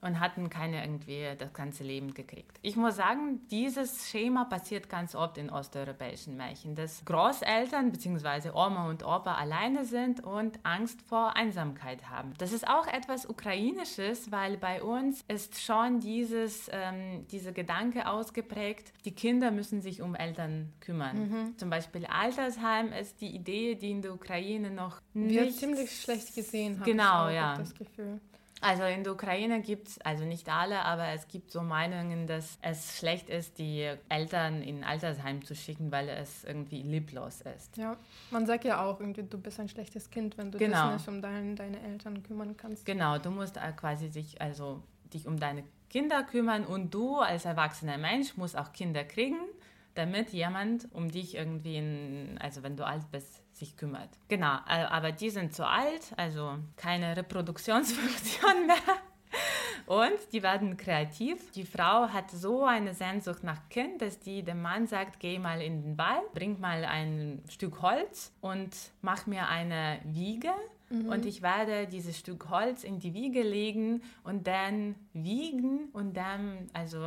[0.00, 2.58] und hatten keine irgendwie das ganze Leben gekriegt.
[2.62, 8.50] Ich muss sagen, dieses Schema passiert ganz oft in osteuropäischen Märchen, dass Großeltern bzw.
[8.50, 12.32] Oma und Opa alleine sind und Angst vor Einsamkeit haben.
[12.38, 18.92] Das ist auch etwas Ukrainisches, weil bei uns ist schon dieses, ähm, dieser Gedanke ausgeprägt,
[19.04, 21.54] die Kinder müssen sich um Eltern kümmern.
[21.56, 26.80] Zum Beispiel Altersheim ist die Idee, die in der Ukraine noch nicht ziemlich schlecht gesehen,
[26.80, 27.56] habe Genau, ja.
[27.56, 28.20] das Gefühl.
[28.60, 32.58] Also in der Ukraine gibt es, also nicht alle, aber es gibt so Meinungen, dass
[32.62, 37.76] es schlecht ist, die Eltern in ein Altersheim zu schicken, weil es irgendwie lieblos ist.
[37.76, 37.96] Ja,
[38.30, 40.88] man sagt ja auch irgendwie, du bist ein schlechtes Kind, wenn du Genau.
[40.88, 42.84] dich nicht um dein, deine Eltern kümmern kannst.
[42.84, 47.44] Genau, du musst äh, quasi sich, also dich um deine Kinder kümmern und du als
[47.44, 49.38] erwachsener Mensch musst auch Kinder kriegen,
[49.94, 54.10] damit jemand um dich irgendwie, in, also wenn du alt bist, sich kümmert.
[54.28, 58.76] Genau, äh, aber die sind zu alt, also keine Reproduktionsfunktion mehr.
[59.86, 61.50] Und die werden kreativ.
[61.52, 65.60] Die Frau hat so eine Sehnsucht nach Kind, dass die dem Mann sagt, geh mal
[65.60, 68.70] in den Wald, bring mal ein Stück Holz und
[69.02, 70.52] mach mir eine Wiege.
[70.90, 76.68] Und ich werde dieses Stück Holz in die Wiege legen und dann wiegen und dann
[76.72, 76.98] also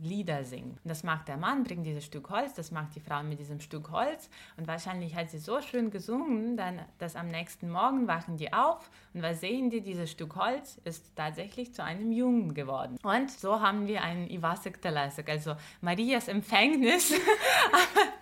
[0.00, 0.72] Lieder singen.
[0.82, 3.60] Und das macht der Mann, bringt dieses Stück Holz, das macht die Frau mit diesem
[3.60, 4.28] Stück Holz.
[4.56, 8.90] Und wahrscheinlich hat sie so schön gesungen, dann, dass am nächsten Morgen wachen die auf
[9.14, 9.82] und was sehen die?
[9.82, 12.98] Dieses Stück Holz ist tatsächlich zu einem Jungen geworden.
[13.04, 17.14] Und so haben wir einen Ivasek Telasek, also Marias Empfängnis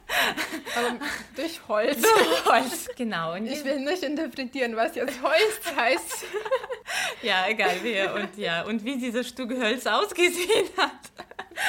[0.76, 0.98] Aber
[1.34, 2.02] durch Holz.
[2.44, 2.88] Holz.
[2.96, 3.34] Genau.
[3.34, 6.24] Und Ich will nicht interpretieren, was jetzt Holz heißt.
[7.22, 8.00] Ja, egal wie.
[8.02, 10.92] Und, ja, und wie dieses Stück Holz ausgesehen hat.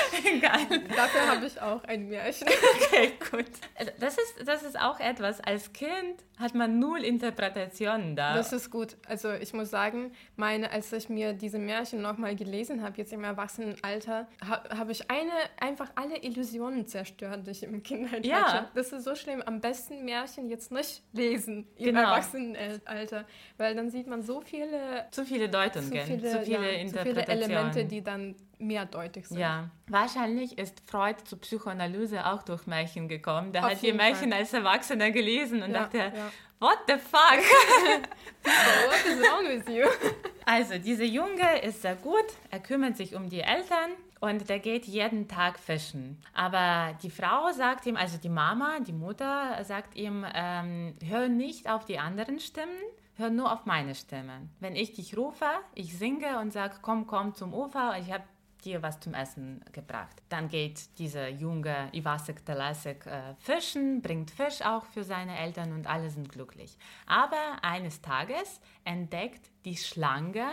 [0.24, 0.60] egal.
[0.96, 2.48] Dafür habe ich auch ein Märchen.
[2.88, 3.46] Okay, gut.
[3.76, 8.34] Also Das ist, das ist auch etwas, als Kind hat man null Interpretationen da.
[8.36, 8.96] Das ist gut.
[9.08, 13.24] Also ich muss sagen, meine, als ich mir diese Märchen nochmal gelesen habe, jetzt im
[13.24, 18.54] Erwachsenenalter, ha, habe ich eine, einfach alle Illusionen zerstört, die ich im Kindheit Ja.
[18.54, 18.68] hatte.
[18.76, 19.42] Das ist so schlimm.
[19.46, 22.02] Am besten Märchen jetzt nicht lesen im Genau.
[22.02, 23.26] Erwachsenenalter,
[23.58, 26.46] weil dann sieht man so viele, zu viele Deutungen, zu viele, zu viele ja, zu
[26.46, 27.42] viele Interpretationen.
[27.52, 29.40] Elemente, die dann mehrdeutig sind.
[29.40, 33.52] Ja, wahrscheinlich ist Freud zur Psychoanalyse auch durch Märchen gekommen.
[33.54, 34.40] Der Auf hat die Märchen Fall.
[34.40, 36.32] als Erwachsener gelesen und Ja, dachte, ja.
[36.60, 37.40] what the fuck?
[38.44, 39.86] What is wrong with you?
[40.46, 43.92] Also, dieser Junge ist sehr gut, er kümmert sich um die Eltern
[44.22, 46.22] und der geht jeden Tag fischen.
[46.34, 51.70] Aber die Frau sagt ihm, also die Mama, die Mutter sagt ihm, ähm, hör nicht
[51.70, 52.78] auf die anderen Stimmen,
[53.18, 54.48] hör nur auf meine Stimme.
[54.60, 58.24] Wenn ich dich rufe, ich singe und sage, komm, komm zum Ufer, ich habe
[58.68, 60.22] dir was zum Essen gebracht.
[60.30, 65.88] Dann geht dieser junge Ivasek Telasek äh, fischen, bringt Fisch auch für seine Eltern und
[65.88, 66.78] alle sind glücklich.
[67.06, 70.46] Aber eines Tages entdeckt die Schlange,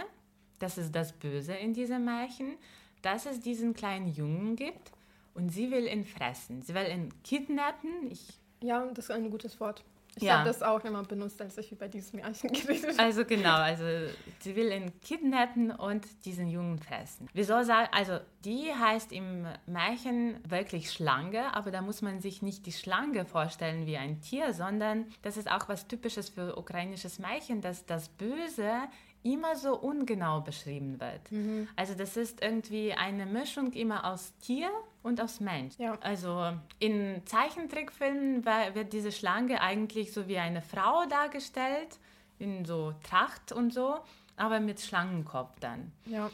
[0.59, 2.57] das ist das Böse in diesem Märchen,
[3.03, 4.93] dass es diesen kleinen Jungen gibt
[5.35, 6.63] und sie will ihn fressen.
[6.63, 8.11] Sie will ihn kidnappen.
[8.11, 9.85] Ich Ja, das ist ein gutes Wort.
[10.17, 10.39] Ich Ja.
[10.39, 12.99] habe das auch immer benutzt, als ich über dieses Märchen geredet habe.
[13.03, 13.85] Also genau, also
[14.41, 17.29] sie will ihn kidnappen und diesen Jungen fressen.
[17.33, 22.67] Wieso sagen, also die heißt im Märchen wirklich Schlange, aber da muss man sich nicht
[22.67, 27.61] die Schlange vorstellen wie ein Tier, sondern das ist auch was Typisches für ukrainisches Märchen,
[27.61, 28.71] dass das Böse
[29.25, 31.21] immer so ungenau beschrieben wird.
[31.75, 34.71] Also das ist irgendwie eine Mischung immer aus Tier
[35.03, 35.75] und aus Mensch.
[35.79, 35.99] Ja.
[36.01, 41.99] Also in Zeichentrickfilmen wird diese Schlange eigentlich so wie eine Frau dargestellt,
[42.39, 43.97] in so Tracht und so,
[44.37, 45.91] aber mit Schlangenkopf dann.
[46.05, 46.31] Ja.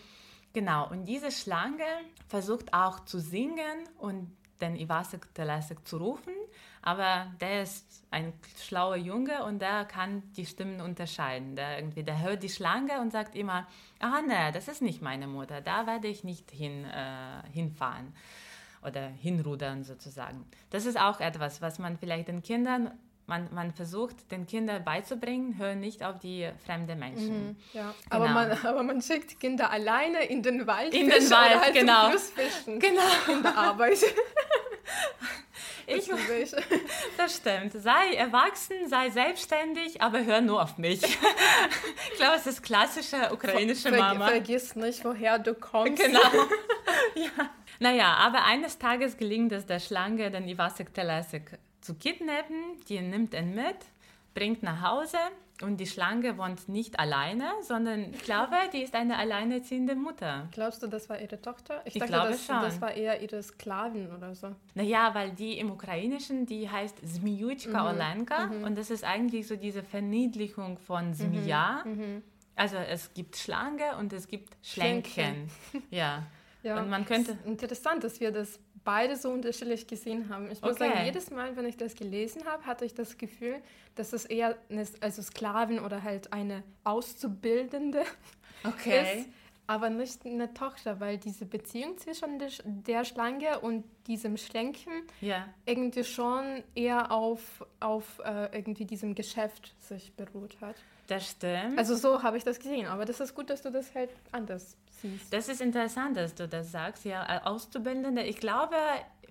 [0.53, 1.87] Genau, und diese Schlange
[2.27, 6.35] versucht auch zu singen und den Ivasek Telasek zu rufen,
[6.83, 11.57] aber der ist ein schlauer Junge und der kann die Stimmen unterscheiden.
[11.57, 13.67] Der, irgendwie, der hört die Schlange und sagt immer,
[13.99, 18.15] ah ne, das ist nicht meine Mutter, da werde ich nicht hin, äh, hinfahren
[18.83, 20.47] oder hinrudern sozusagen.
[20.71, 22.91] Das ist auch etwas, was man vielleicht den Kindern,
[23.31, 27.57] man, man versucht den Kindern beizubringen, hör nicht auf die fremden Menschen.
[27.73, 28.35] Ja, aber, Genau.
[28.35, 32.11] man, aber man schickt Kinder alleine in den Wald In den Wald, halt genau.
[32.11, 33.01] Flussfischen Genau.
[33.29, 33.99] in der Arbeit.
[35.87, 36.09] Ich,
[37.17, 37.73] Das stimmt.
[37.73, 41.03] Sei erwachsen, sei selbstständig, aber hör nur auf mich.
[41.03, 44.29] ich glaube, es ist klassische ukrainische Ver- Mama.
[44.29, 46.01] Vergiss nicht, woher du kommst.
[46.01, 46.21] Genau.
[47.17, 47.51] ja.
[47.81, 52.57] Naja, aber eines Tages gelingt es der Schlange, den Ivasek Telasek zu kidnappen.
[52.89, 53.77] Die nimmt ihn mit,
[54.35, 55.19] bringt nach Hause
[55.63, 60.49] und die Schlange wohnt nicht alleine, sondern ich glaube, die ist eine alleinerziehende Mutter.
[60.53, 61.83] Glaubst du, das war ihre Tochter?
[61.85, 62.61] Ich dachte, glaube das, schon.
[62.63, 64.55] das war eher ihre Sklavin oder so.
[64.75, 69.83] Naja, weil die im Ukrainischen, die heißt Zmijutschka Olenka und das ist eigentlich so diese
[69.83, 71.85] Verniedlichung von Zmija.
[72.57, 75.49] Also es gibt Schlange und es gibt Schlänkchen.
[75.91, 76.23] Ja.
[76.63, 80.51] Ja, Und man könnte- es ist interessant, dass wir das beide so unterschiedlich gesehen haben.
[80.51, 80.89] Ich muss Okay.
[80.91, 83.57] sagen, jedes Mal, wenn ich das gelesen habe, hatte ich das Gefühl,
[83.95, 88.03] dass es eher eine, also Sklavin oder halt eine Auszubildende
[88.87, 89.29] ist,
[89.67, 94.93] aber nicht eine Tochter, weil diese Beziehung zwischen der, Sch- der Schlange und diesem Schlänkchen
[95.21, 95.49] Ja.
[95.67, 100.75] irgendwie schon eher auf, auf äh, irgendwie diesem Geschäft sich beruht hat.
[101.11, 101.77] Das stimmt.
[101.79, 104.77] Also so habe ich das gesehen, aber das ist gut, dass du das halt anders
[105.03, 105.33] siehst.
[105.33, 107.05] das ist interessant, dass du das sagst.
[107.05, 108.23] Ja, äh, Auszubildende.
[108.23, 108.77] Ich glaube,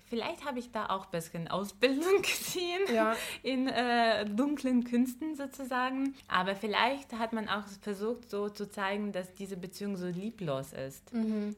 [0.08, 3.14] vielleicht habe ich da auch ein bisschen Ausbildung gesehen Ja.
[3.42, 6.14] in äh, dunklen Künsten sozusagen.
[6.28, 11.10] Aber vielleicht hat man auch versucht, so zu zeigen, dass diese Beziehung so lieblos ist,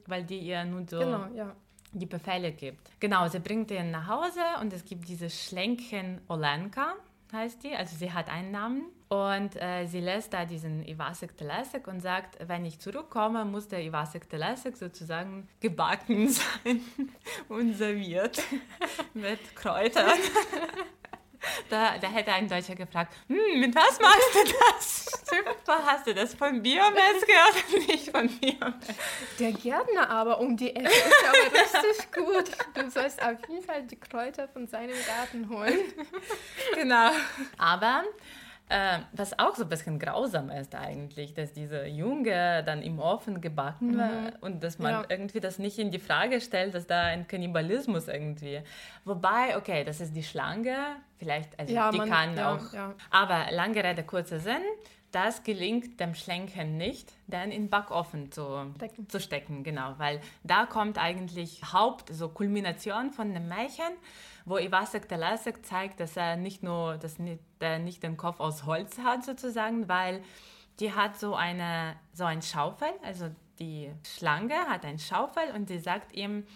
[0.06, 1.56] weil die ihr nur so Genau, ja.
[1.92, 2.90] die Befehle gibt.
[3.00, 6.94] Genau, sie bringt ihn nach Hause und es gibt diese Schlänkchen Olenka,
[7.32, 8.84] heißt die, also sie hat einen Namen.
[9.08, 13.84] Und äh, sie lässt da diesen Ivasek Telasek und sagt, wenn ich zurückkomme, muss der
[13.84, 16.28] Ivasek Telasek sozusagen gebacken
[16.64, 16.80] sein
[17.48, 18.42] und serviert
[19.14, 20.12] mit Kräutern.
[21.68, 25.04] Da, da hätte ein Deutscher gefragt, hm, mit was machst du das?
[25.24, 28.94] Super, hast du das von Biomeske oder nicht von Biomeske?
[29.38, 32.50] Der Gärtner aber um die Ecke ist aber richtig gut.
[32.74, 35.80] Du sollst auf jeden Fall die Kräuter von seinem Garten holen.
[36.74, 37.10] Genau.
[37.58, 38.04] Aber
[38.72, 43.40] äh, was auch so ein bisschen grausam ist eigentlich, dass dieser Junge dann im Ofen
[43.40, 45.04] gebacken war und dass man Ja.
[45.08, 48.62] irgendwie das nicht in die Frage stellt, dass da ein Kannibalismus irgendwie.
[49.04, 50.76] Wobei, okay, das ist die Schlange,
[51.18, 52.72] vielleicht, also Ja, die man- kann ja, auch.
[52.72, 52.94] ja.
[53.10, 54.62] Aber lange Rede, kurzer Sinn.
[55.12, 59.08] Das gelingt dem Schlenken nicht, den in Backofen zu Stecken.
[59.10, 63.92] zu stecken, genau, weil da kommt eigentlich Haupt, so Kulmination von einem Märchen,
[64.46, 67.16] wo Ivasek Telasek zeigt, dass er nicht nur, dass
[67.60, 70.22] der nicht den Kopf aus Holz hat sozusagen, weil
[70.80, 75.78] die hat so eine, so ein Schaufel, also die Schlange hat ein Schaufel und die
[75.78, 76.46] sagt ihm,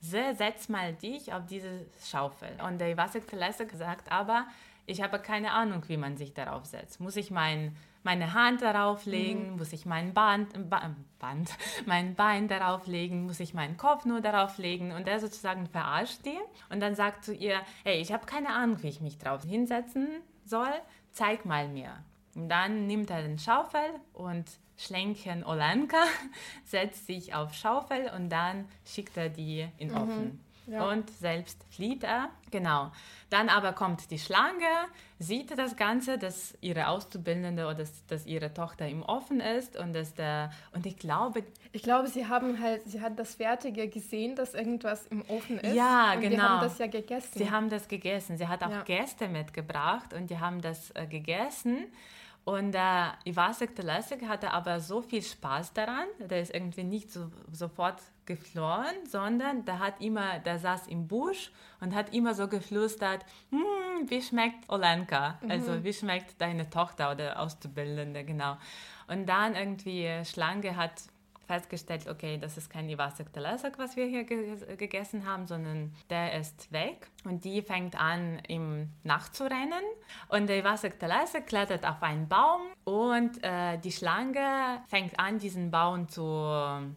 [0.00, 2.48] "Se, setz mal dich auf diese Schaufel.
[2.66, 4.46] Und der Ivasek Telasek sagt aber,
[4.86, 7.00] ich habe keine Ahnung, wie man sich darauf setzt.
[7.00, 7.76] Muss ich mein,
[8.06, 9.50] meine Hand darauf legen?
[9.50, 9.56] Mhm.
[9.58, 11.50] Muss ich mein Band, ba Band,
[11.86, 13.26] mein Bein darauf legen?
[13.26, 14.92] Muss ich meinen Kopf nur darauf legen?
[14.92, 16.38] Und er sozusagen verarscht die
[16.70, 20.08] und dann sagt zu ihr, hey, ich habe keine Ahnung, wie ich mich drauf hinsetzen
[20.44, 20.72] soll.
[21.10, 21.90] Zeig mal mir.
[22.34, 24.44] Und dann nimmt er den Schaufel und
[24.76, 26.04] Schlenken Olenka
[26.64, 29.96] setzt sich auf Schaufel und dann schickt er die in mhm.
[29.96, 30.45] Ofen.
[30.66, 30.88] Ja.
[30.88, 32.30] Und selbst flieht er.
[32.50, 32.90] Genau.
[33.30, 34.86] Dann aber kommt die Schlange,
[35.18, 39.92] sieht das Ganze, dass ihre Auszubildende oder dass, dass ihre Tochter im Ofen ist und
[39.92, 44.34] dass der und ich glaube, ich glaube, sie haben halt, sie hat das Fertige gesehen,
[44.34, 45.74] dass irgendwas im Ofen ist.
[45.74, 46.36] Ja, und genau.
[46.36, 47.38] Sie haben das ja gegessen.
[47.38, 48.36] Sie haben das gegessen.
[48.36, 48.82] Sie hat auch ja.
[48.82, 51.86] Gäste mitgebracht und die haben das äh, gegessen.
[52.44, 57.28] Und äh, Ivasek Telesek hatte aber so viel Spaß daran, der ist irgendwie nicht so,
[57.50, 63.24] sofort geflohen, sondern der hat immer, der saß im Busch und hat immer so geflüstert,
[63.50, 65.38] hm, wie schmeckt Olenka?
[65.40, 65.50] Mhm.
[65.50, 68.56] Also wie schmeckt deine Tochter oder Auszubildende, genau.
[69.08, 71.02] Und dann irgendwie Schlange hat
[71.46, 76.38] festgestellt, okay, das ist kein Ivasek Telesak, was wir hier ge gegessen haben, sondern der
[76.38, 77.08] ist weg.
[77.24, 79.84] Und die fängt an, ihm nachzurennen.
[80.28, 86.08] Und der Telesak klettert auf einen Baum und äh, die Schlange fängt an, diesen Baum
[86.08, 86.22] zu,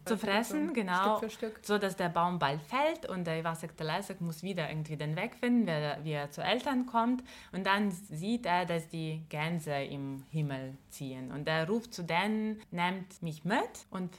[0.04, 1.60] zu fressen, so, genau, Stück für Stück.
[1.62, 5.66] so dass der Baum bald fällt und der Telesak muss wieder irgendwie den Weg finden,
[5.66, 7.22] wie er, wie er zu Eltern kommt.
[7.52, 11.32] Und dann sieht er, dass die Gänse im Himmel ziehen.
[11.32, 14.10] Und er ruft zu denen, nehmt mich mit und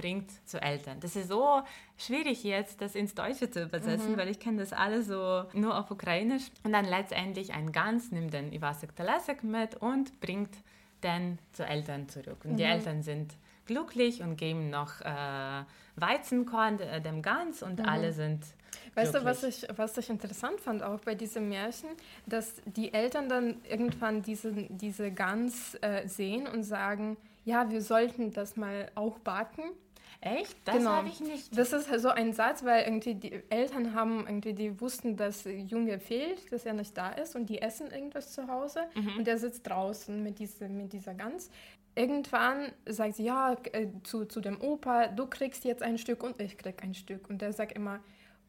[0.00, 0.98] bringt zu Eltern.
[1.00, 1.62] Das ist so
[1.98, 4.16] schwierig jetzt, das ins Deutsche zu übersetzen, mhm.
[4.16, 6.44] weil ich kenne das alles so nur auf Ukrainisch.
[6.64, 10.54] Und dann letztendlich ein Gans nimmt den Ivasek Talasek mit und bringt
[11.02, 12.38] den zu Eltern zurück.
[12.44, 12.56] Und mhm.
[12.56, 13.34] die Eltern sind
[13.66, 15.64] glücklich und geben noch äh,
[15.96, 17.84] Weizenkorn äh, dem Gans und mhm.
[17.84, 18.44] alle sind
[18.94, 21.88] Weißt du, was ich, was ich interessant fand auch bei diesem Märchen,
[22.26, 28.32] dass die Eltern dann irgendwann diese, diese Gans äh, sehen und sagen, ja, wir sollten
[28.32, 29.62] das mal auch backen.
[30.22, 30.56] Echt?
[30.66, 30.90] Das genau.
[30.90, 31.56] habe ich nicht.
[31.56, 35.98] Das ist so ein Satz, weil irgendwie die Eltern haben irgendwie, die wussten, dass Junge
[35.98, 39.18] fehlt, dass er nicht da ist und die essen irgendwas zu Hause mhm.
[39.18, 41.50] und er sitzt draußen mit, diese, mit dieser Gans.
[41.94, 46.40] Irgendwann sagt sie, ja, äh, zu, zu dem Opa, du kriegst jetzt ein Stück und
[46.40, 47.28] ich krieg ein Stück.
[47.28, 48.00] Und der sagt immer,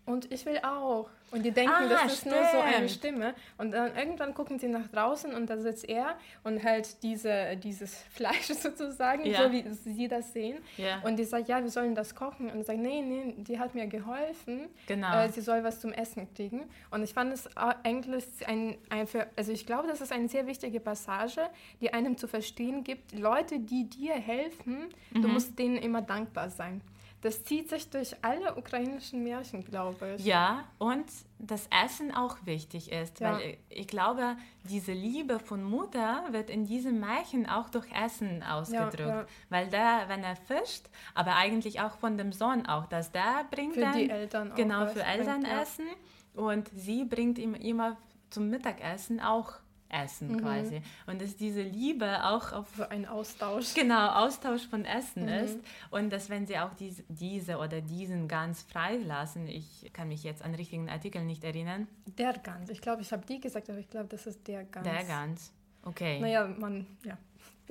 [0.06, 1.10] und ich will auch.
[1.32, 2.36] Und die denken, ah, das ist stimmt.
[2.36, 3.34] nur so eine Stimme.
[3.58, 7.96] Und dann irgendwann gucken sie nach draußen und da sitzt er und hält diese, dieses
[8.12, 9.44] Fleisch sozusagen, ja.
[9.44, 10.58] so wie sie das sehen.
[10.76, 11.02] Ja.
[11.04, 12.50] Und die sagt, ja, wir sollen das kochen.
[12.50, 14.68] Und ich sage, nee, nee, die hat mir geholfen.
[14.88, 15.22] Genau.
[15.22, 16.64] Äh, sie soll was zum Essen kriegen.
[16.90, 20.48] Und ich fand es eigentlich ein, ein für, also ich glaube, das ist eine sehr
[20.48, 21.42] wichtige Passage,
[21.80, 23.18] die einem zu verstehen gibt.
[23.18, 25.22] Leute, die dir helfen, mhm.
[25.22, 26.82] du musst denen immer dankbar sein.
[27.21, 30.25] Das zieht sich durch alle ukrainischen Märchen, glaube ich.
[30.25, 31.05] Ja, und
[31.38, 33.34] das Essen auch wichtig ist, ja.
[33.34, 38.99] weil ich glaube, diese Liebe von Mutter wird in diesem Märchen auch durch Essen ausgedrückt,
[38.99, 39.25] ja, ja.
[39.49, 43.75] weil der, wenn er fischt, aber eigentlich auch von dem Sohn auch, dass der bringt
[43.75, 45.86] für dann, die Eltern genau für Eltern essen
[46.34, 47.97] und sie bringt ihm immer
[48.31, 49.53] zum Mittagessen auch
[49.91, 50.41] Essen mhm.
[50.41, 50.82] quasi.
[51.08, 53.73] Und dass diese Liebe auch auf so ein Austausch.
[53.73, 55.30] Genau, Austausch von Essen mhm.
[55.30, 55.60] ist.
[55.89, 60.43] Und dass wenn sie auch dies, diese oder diesen ganz freilassen, ich kann mich jetzt
[60.43, 61.88] an richtigen Artikel nicht erinnern.
[62.17, 64.88] Der Gans, ich glaube, ich habe die gesagt, aber ich glaube, das ist der Gans.
[64.88, 65.51] Der Gans,
[65.84, 66.19] okay.
[66.19, 67.17] Naja, man, ja.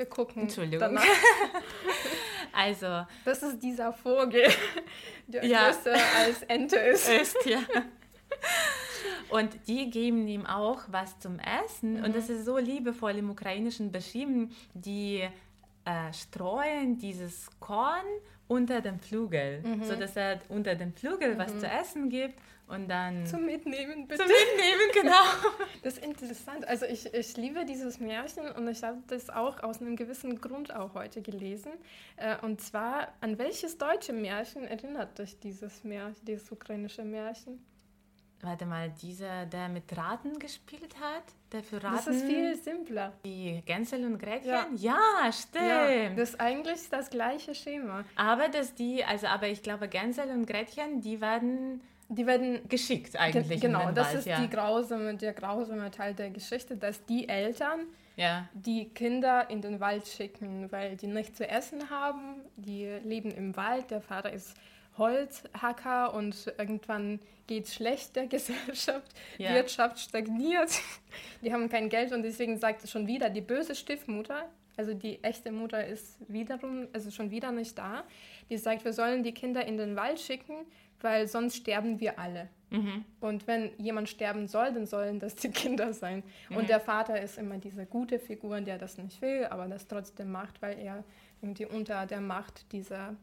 [0.01, 0.43] Wir gucken.
[0.43, 0.99] Entschuldigung.
[2.55, 3.05] also.
[3.25, 4.49] Das ist dieser Vogel,
[5.27, 5.71] der ja.
[5.71, 7.09] größer als Ente ist.
[7.21, 7.61] Ist, ja.
[9.31, 11.99] Und die geben ihm auch was zum Essen.
[11.99, 12.05] Mhm.
[12.05, 14.51] Und das ist so liebevoll im Ukrainischen beschrieben.
[14.75, 15.29] Die
[15.85, 18.05] äh, streuen dieses Korn
[18.49, 19.85] unter dem Flügel, mhm.
[19.85, 21.39] sodass er unter dem Flügel mhm.
[21.39, 22.35] was zu essen gibt
[22.71, 23.27] und dann...
[23.27, 24.23] Zum Mitnehmen, bitte.
[24.23, 25.25] Zum Mitnehmen, genau.
[25.83, 26.67] Das ist interessant.
[26.69, 30.75] Also ich, ich liebe dieses Märchen und ich habe das auch aus einem gewissen Grund
[30.75, 31.73] auch heute gelesen.
[32.17, 37.65] Äh, und zwar, an welches deutsche Märchen erinnert dich dieses Märchen, dieses ukrainische Märchen?
[38.43, 41.97] Warte mal, dieser, der mit Raten gespielt hat, der für Raten.
[41.97, 43.13] Das ist viel simpler.
[43.25, 44.49] Die Gänsel und Gretchen?
[44.49, 45.67] Ja, ja stimmt.
[45.67, 48.05] Ja, das ist eigentlich das gleiche Schema.
[48.17, 51.83] Aber dass die, also aber ich glaube, Gänsel und Gretchen, die werden.
[52.13, 53.61] Die werden geschickt eigentlich.
[53.61, 54.41] Genau, das Wald, ist ja.
[54.41, 58.49] die grausame, der grausame Teil der Geschichte, dass die Eltern ja.
[58.53, 62.43] die Kinder in den Wald schicken, weil die nichts zu essen haben.
[62.57, 64.57] Die leben im Wald, der Vater ist
[64.99, 69.55] Holzhacker und irgendwann geht es schlecht der Gesellschaft, ja.
[69.55, 70.71] Wirtschaft stagniert,
[71.43, 75.51] die haben kein Geld und deswegen sagt schon wieder die böse Stiefmutter, Also die echte
[75.53, 78.05] Mutter ist wiederum, also schon wieder nicht da.
[78.49, 80.65] Die sagt, wir sollen die Kinder in den Wald schicken,
[81.01, 82.49] weil sonst sterben wir alle.
[82.71, 83.05] Mhm.
[83.21, 86.23] Und wenn jemand sterben soll, dann sollen das die Kinder sein.
[86.49, 86.57] Mhm.
[86.57, 90.31] Und der Vater ist immer diese gute Figur, der das nicht will, aber das trotzdem
[90.31, 91.05] macht, weil er
[91.43, 93.17] irgendwie unter der Macht dieser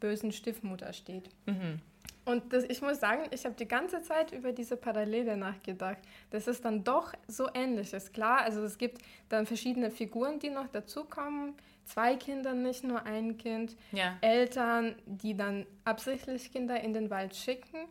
[0.00, 1.30] bösen Stiefmutter steht.
[1.46, 1.80] Mhm.
[2.26, 5.98] Und das, ich muss sagen, ich habe die ganze Zeit über diese Parallele nachgedacht.
[6.30, 8.12] Das ist dann doch so ähnlich ist.
[8.12, 11.54] Klar, also es gibt dann verschiedene Figuren, die noch dazukommen.
[11.84, 13.76] Zwei Kinder, nicht nur ein Kind.
[13.92, 14.16] Ja.
[14.22, 17.86] Eltern, die dann absichtlich Kinder in den Wald schicken.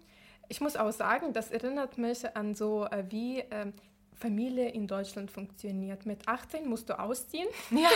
[0.49, 3.71] Ich muss auch sagen, das erinnert mich an so, äh, wie ähm,
[4.17, 6.05] Familie in Deutschland funktioniert.
[6.05, 7.89] Mit 18 musst du ausziehen Ja.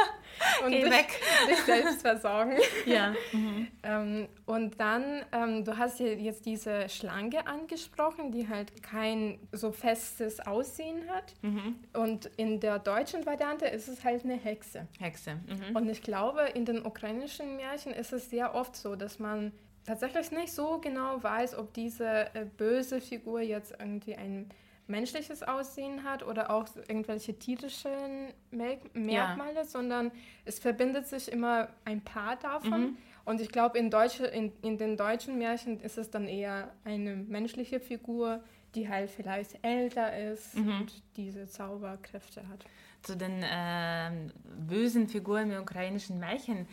[0.64, 1.08] und Geh dich, weg.
[1.48, 2.56] dich selbst versorgen.
[2.84, 3.14] Ja.
[3.32, 3.68] Mhm.
[3.82, 9.72] Ähm, und dann, ähm, du hast ja jetzt diese Schlange angesprochen, die halt kein so
[9.72, 11.34] festes Aussehen hat.
[11.42, 11.76] Mhm.
[11.92, 14.86] Und in der deutschen Variante ist es halt eine Hexe.
[14.98, 15.34] Hexe.
[15.46, 15.76] Mhm.
[15.76, 19.52] Und ich glaube, in den ukrainischen Märchen ist es sehr oft so, dass man
[19.84, 24.50] tatsächlich nicht so genau weiß, ob diese äh, böse Figur jetzt irgendwie ein
[24.88, 30.12] menschliches Aussehen hat oder auch irgendwelche tierischen Merk Merkmale, sondern
[30.44, 32.80] es verbindet sich immer ein paar davon.
[32.80, 32.98] Mhm.
[33.24, 33.90] Und ich glaube, in,
[34.32, 38.42] in, in den deutschen Märchen ist es dann eher eine menschliche Figur,
[38.76, 40.80] die halt vielleicht älter ist Mhm.
[40.80, 42.64] und diese Zauberkräfte hat.
[43.02, 44.32] Zu den ähm,
[44.68, 46.68] bösen Figuren im ukrainischen Märchen.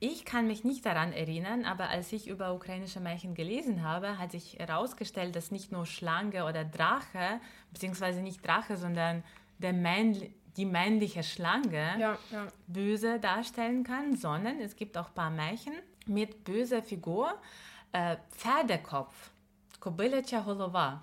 [0.00, 4.32] Ich kann mich nicht daran erinnern, aber als ich über ukrainische Märchen gelesen habe, hat
[4.32, 7.40] sich herausgestellt, dass nicht nur Schlange oder Drache,
[7.72, 9.22] beziehungsweise nicht Drache, sondern
[9.58, 12.46] der männliche die männliche Schlange ja, ja.
[12.66, 15.74] böse darstellen kann, sondern es gibt auch ein paar Märchen
[16.06, 17.34] mit böser Figur,
[17.92, 19.30] äh, Pferdekopf,
[19.80, 21.02] Kobylecha Holova.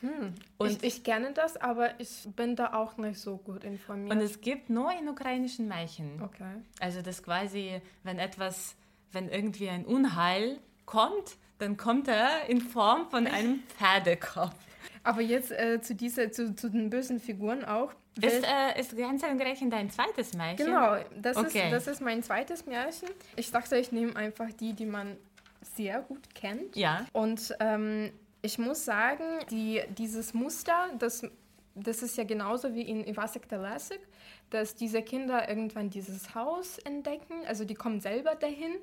[0.00, 0.34] Hm.
[0.58, 4.12] Und ich, ich, kenne das, aber ich bin da auch nicht so gut informiert.
[4.14, 6.20] Und es gibt nur in ukrainischen Märchen.
[6.22, 6.62] Okay.
[6.80, 8.76] Also das quasi, wenn etwas,
[9.12, 14.54] wenn irgendwie ein Unheil kommt, dann kommt er in Form von einem Pferdekopf.
[15.02, 17.92] Aber jetzt äh, zu dieser, zu, zu den bösen Figuren auch.
[18.20, 20.66] Ist, äh, ist ganz Gretchen dein zweites Märchen?
[20.66, 21.64] Genau, das, okay.
[21.66, 23.08] ist, das ist mein zweites Märchen.
[23.36, 25.16] Ich dachte, ich nehme einfach die, die man
[25.74, 26.76] sehr gut kennt.
[26.76, 27.06] Ja.
[27.12, 28.10] Und ähm,
[28.46, 31.26] ich muss sagen, die, dieses Muster, das,
[31.74, 34.00] das ist ja genauso wie in Ivasek Talasik,
[34.50, 37.34] dass diese Kinder irgendwann dieses Haus entdecken.
[37.46, 38.76] Also die kommen selber dahin.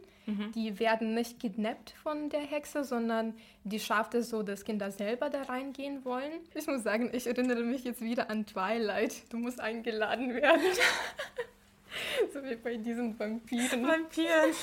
[0.56, 3.34] Die werden nicht kidnappt von der Hexe, sondern
[3.66, 6.40] die schafft es so, dass Kinder selber da reingehen wollen.
[6.56, 9.32] Ich muss sagen, ich erinnere mich jetzt wieder an Twilight.
[9.34, 10.62] Du musst eingeladen werden.
[12.34, 13.86] so wie bei diesen Vampiren.
[13.86, 14.54] Vampiren.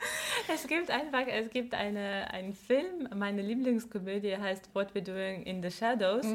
[0.52, 5.62] Es gibt einfach, es gibt eine, einen Film, meine Lieblingskomödie heißt What We're Doing in
[5.62, 6.26] the Shadows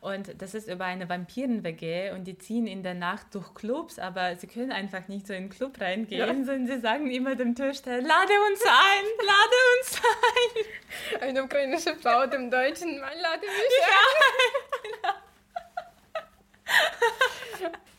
[0.00, 4.36] und das ist über eine Vampiren-WG und die ziehen in der Nacht durch Clubs, aber
[4.36, 6.26] sie können einfach nicht so in den Club reingehen, Ja.
[6.28, 11.20] sondern sie sagen immer dem Türsteher, lade uns ein, lade uns ein.
[11.28, 13.50] Eine ukrainische Frau dem deutschen Mann lade mich
[15.10, 15.14] ein.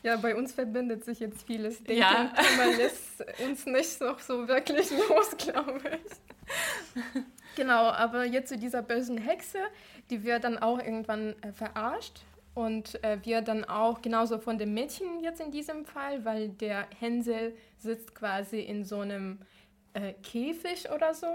[0.02, 1.78] Ja, bei uns verbindet sich jetzt vieles.
[1.84, 2.32] Denken Ja.
[2.56, 7.02] man lässt uns nicht noch so wirklich los, glaube ich.
[7.56, 9.58] Genau, aber jetzt zu dieser bösen Hexe,
[10.08, 12.20] die wird dann auch irgendwann äh, verarscht
[12.54, 16.86] und äh, wird dann auch genauso von dem Mädchen jetzt in diesem Fall, weil der
[16.98, 19.40] Hänsel sitzt quasi in so einem
[19.92, 21.26] äh, Käfig oder so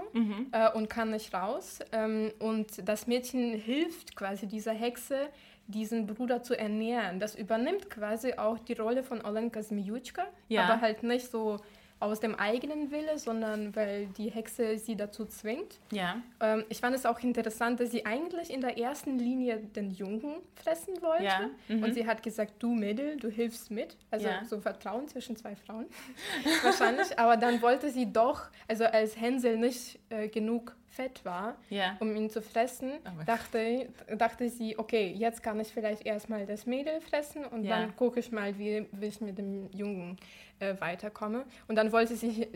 [0.52, 1.78] äh, und kann nicht raus.
[1.92, 5.28] Ähm, und das Mädchen hilft quasi dieser Hexe,
[5.68, 7.18] diesen Bruder zu ernähren.
[7.20, 10.64] Das übernimmt quasi auch die Rolle von Olenka Zmijutschka, Ja.
[10.64, 11.58] aber halt nicht so
[11.98, 15.78] aus dem eigenen Wille, sondern weil die Hexe sie dazu zwingt.
[15.90, 19.90] Ja, Ähm, ich fand es auch interessant, dass sie eigentlich in der ersten Linie den
[19.90, 21.24] Jungen fressen wollte.
[21.24, 21.82] Ja, mhm.
[21.82, 23.96] Und sie hat gesagt, du Mädel, du hilfst mit.
[24.10, 24.44] Also Ja.
[24.44, 25.86] so Vertrauen zwischen zwei Frauen
[26.62, 27.18] wahrscheinlich.
[27.18, 31.96] Aber dann wollte sie doch, also als Hänsel nicht äh, genug fett war, ja.
[32.00, 36.66] um ihn zu fressen, Aber- dachte, dachte sie, okay, jetzt kann ich vielleicht erstmal das
[36.66, 37.80] Mädel fressen und Ja.
[37.80, 40.16] dann gucke ich mal, wie, wie ich mit dem Jungen
[40.58, 41.44] äh, weiterkomme.
[41.68, 42.48] Und dann wollte sie,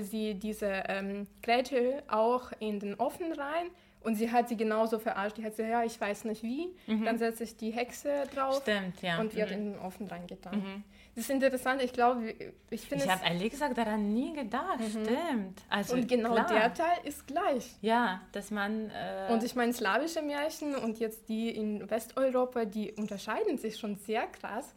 [0.00, 3.68] sie diese ähm, Gretel auch in den Ofen rein
[4.02, 5.36] und sie hat sie genauso verarscht.
[5.38, 6.68] Die hat gesagt, ja, ich weiß nicht wie,
[7.04, 9.20] dann setze ich die Hexe drauf Stimmt, ja.
[9.20, 9.56] und wird Mhm.
[9.56, 10.84] in den Ofen reingetan.
[11.14, 12.34] Das ist interessant, ich glaube,
[12.70, 15.62] ich finde Ich habe ehrlich gesagt daran nie gedacht, stimmt.
[15.68, 16.46] Also, Und genau klar.
[16.48, 17.76] der Teil ist gleich.
[17.82, 18.90] Ja, dass man...
[18.90, 23.96] Äh, Und ich meine, slawische Märchen und jetzt die in Westeuropa, die unterscheiden sich schon
[23.96, 24.74] sehr krass.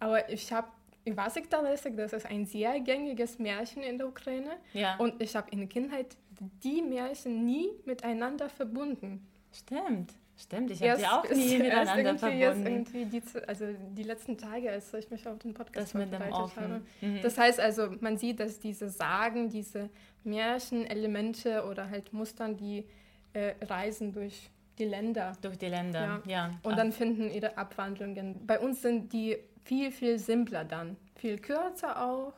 [0.00, 0.68] Aber ich habe
[1.04, 4.56] Ivasik Talesek, das ist ein sehr gängiges Märchen in der Ukraine.
[4.72, 4.96] Ja.
[4.96, 6.16] Und ich habe in der Kindheit
[6.62, 9.26] die Märchen nie miteinander verbunden.
[9.52, 10.12] Stimmt.
[10.40, 12.38] Stimmt, ich habe die auch nie erst miteinander verbunden.
[12.40, 16.56] Jetzt irgendwie die, also die letzten Tage, als ich mich auf den Podcast Das vorbereitet
[16.56, 16.80] habe.
[17.00, 17.20] Mhm.
[17.22, 19.90] Das heißt also, man sieht, dass diese Sagen, diese
[20.22, 22.84] Märchenelemente oder halt Mustern, die
[23.32, 26.54] äh, reisen durch die Länder Durch die Länder, ja.
[26.62, 28.46] und Ah, dann finden ihre Abwandlungen.
[28.46, 30.96] Bei uns sind die viel, viel simpler dann.
[31.16, 32.32] Viel kürzer auch.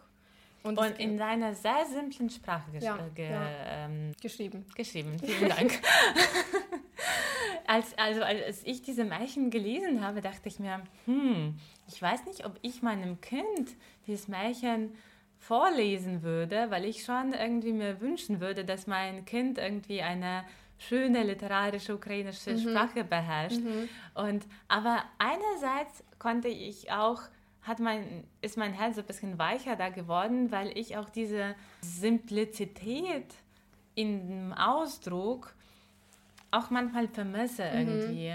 [0.63, 3.49] Und, und in seiner sehr simplen Sprache Ja, äh, ge ja.
[3.67, 4.67] Ähm, geschrieben.
[4.75, 5.17] geschrieben.
[5.19, 5.81] Vielen Dank.
[7.71, 11.55] als, also als ich diese Märchen gelesen habe, dachte ich mir, hm,
[11.87, 13.71] ich weiß nicht, ob ich meinem Kind
[14.09, 14.93] dieses Märchen
[15.39, 20.43] vorlesen würde, weil ich schon irgendwie mir wünschen würde, dass mein Kind irgendwie eine
[20.79, 23.61] schöne literarische ukrainische Sprache beherrscht.
[24.15, 27.23] Und aber einerseits konnte ich auch
[27.63, 31.55] hat mein, ist mein Herz so ein bisschen weicher da geworden, weil ich auch diese
[31.83, 33.35] Simplizität
[33.95, 35.55] in dem Ausdruck
[36.51, 38.35] auch manchmal vermisse irgendwie.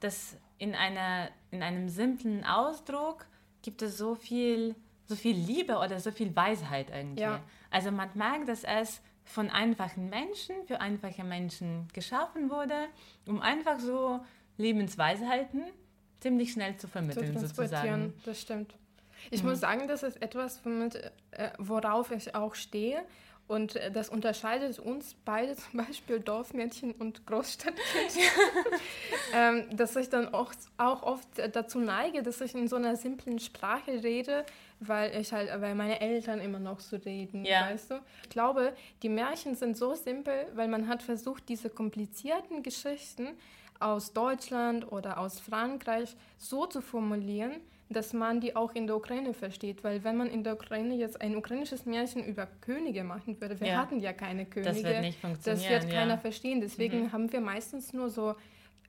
[0.00, 3.26] Dass in, einer, in einem simplen Ausdruck
[3.62, 4.74] gibt es so viel,
[5.06, 7.22] so viel Liebe oder so viel Weisheit irgendwie.
[7.22, 7.40] Ja.
[7.70, 12.86] Also man merkt, dass es von einfachen Menschen für einfache Menschen geschaffen wurde,
[13.26, 14.20] um einfach so
[14.56, 15.64] Lebensweisheiten
[16.20, 18.12] ziemlich schnell zu zu vermitteln transportieren.
[18.12, 18.14] sozusagen.
[18.24, 18.74] Das stimmt.
[19.30, 19.50] Ich Mhm.
[19.50, 20.94] muss sagen, das ist etwas, womit,
[21.32, 23.02] äh, worauf ich auch stehe.
[23.48, 28.12] Und äh, das unterscheidet uns beide, zum Beispiel Dorfmädchen und Großstadtkind.
[29.34, 32.96] ähm, dass ich dann auch, auch oft äh, dazu neige, dass ich in so einer
[32.96, 34.44] simplen Sprache rede,
[34.80, 37.62] weil ich halt, weil meine Eltern immer noch so reden, Ja.
[37.62, 37.94] weißt du?
[38.24, 43.28] Ich glaube, die Märchen sind so simpel, weil man hat versucht, diese komplizierten Geschichten
[43.80, 47.52] aus Deutschland oder aus Frankreich so zu formulieren,
[47.90, 49.82] dass man die auch in der Ukraine versteht.
[49.84, 53.68] Weil wenn man in der Ukraine jetzt ein ukrainisches Märchen über Könige machen würde, wir
[53.68, 53.76] Ja.
[53.78, 54.84] hatten ja keine Könige.
[54.84, 55.88] wird nicht Das funktionieren, wird ja.
[55.88, 55.92] Mhm.
[55.92, 56.60] keiner verstehen.
[56.60, 58.34] Deswegen haben wir meistens nur so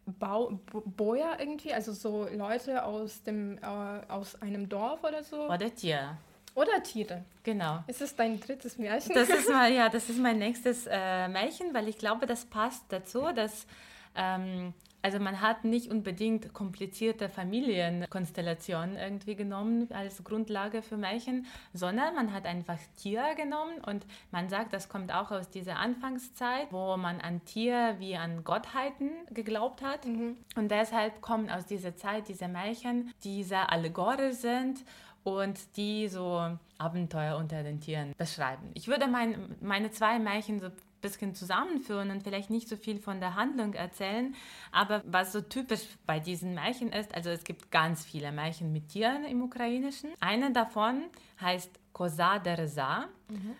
[0.05, 3.61] Bau, Boyer irgendwie, also so Leute aus, dem, äh,
[4.07, 5.47] aus einem Dorf oder so.
[5.49, 6.17] Oder Tier.
[6.55, 7.23] Oder Tiere.
[7.43, 7.83] Genau.
[7.87, 9.13] Ist es dein drittes Märchen?
[9.13, 12.83] Das ist mal, ja, das ist mein nächstes äh, Märchen, weil ich glaube, das passt
[12.89, 13.67] dazu, dass
[14.15, 22.15] ähm, also man hat nicht unbedingt komplizierte Familienkonstellationen irgendwie genommen als Grundlage für Märchen, sondern
[22.15, 26.97] man hat einfach Tier genommen und man sagt, das kommt auch aus dieser Anfangszeit, wo
[26.97, 30.05] man an Tier wie an Gottheiten geglaubt hat.
[30.05, 34.83] Und deshalb kommen aus dieser Zeit diese Märchen, die sehr allegorisch sind
[35.23, 38.71] und die so Abenteuer unter den Tieren beschreiben.
[38.73, 40.69] Ich würde mein, meine zwei Märchen so
[41.01, 44.35] bisschen zusammenführen und vielleicht nicht so viel von der Handlung erzählen,
[44.71, 48.89] aber was so typisch bei diesen Märchen ist, also es gibt ganz viele Märchen mit
[48.89, 50.11] Tieren im Ukrainischen.
[50.19, 51.05] Eine davon
[51.41, 53.07] heißt Kosa Dereza.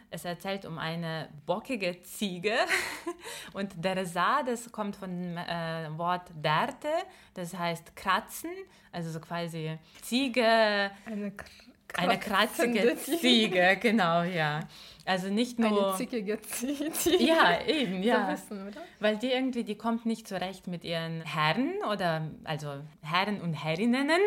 [0.09, 2.53] Es erzählt um eine bockige Ziege
[3.53, 6.87] und Dereza, das kommt von dem äh, Wort Derte,
[7.35, 8.49] das heißt kratzen,
[8.91, 11.45] also so quasi Ziege Eine, kr
[11.97, 12.95] eine kratzige.
[12.97, 14.61] Ziege, genau, ja.
[15.09, 15.87] Also nicht nur.
[15.87, 16.91] Eine zickige Ziege.
[17.17, 18.27] ja, eben, ja.
[18.27, 18.75] So wissen?
[18.99, 24.21] Weil die irgendwie, die kommt nicht zurecht mit ihren Herren oder also Herren und Herrinnen.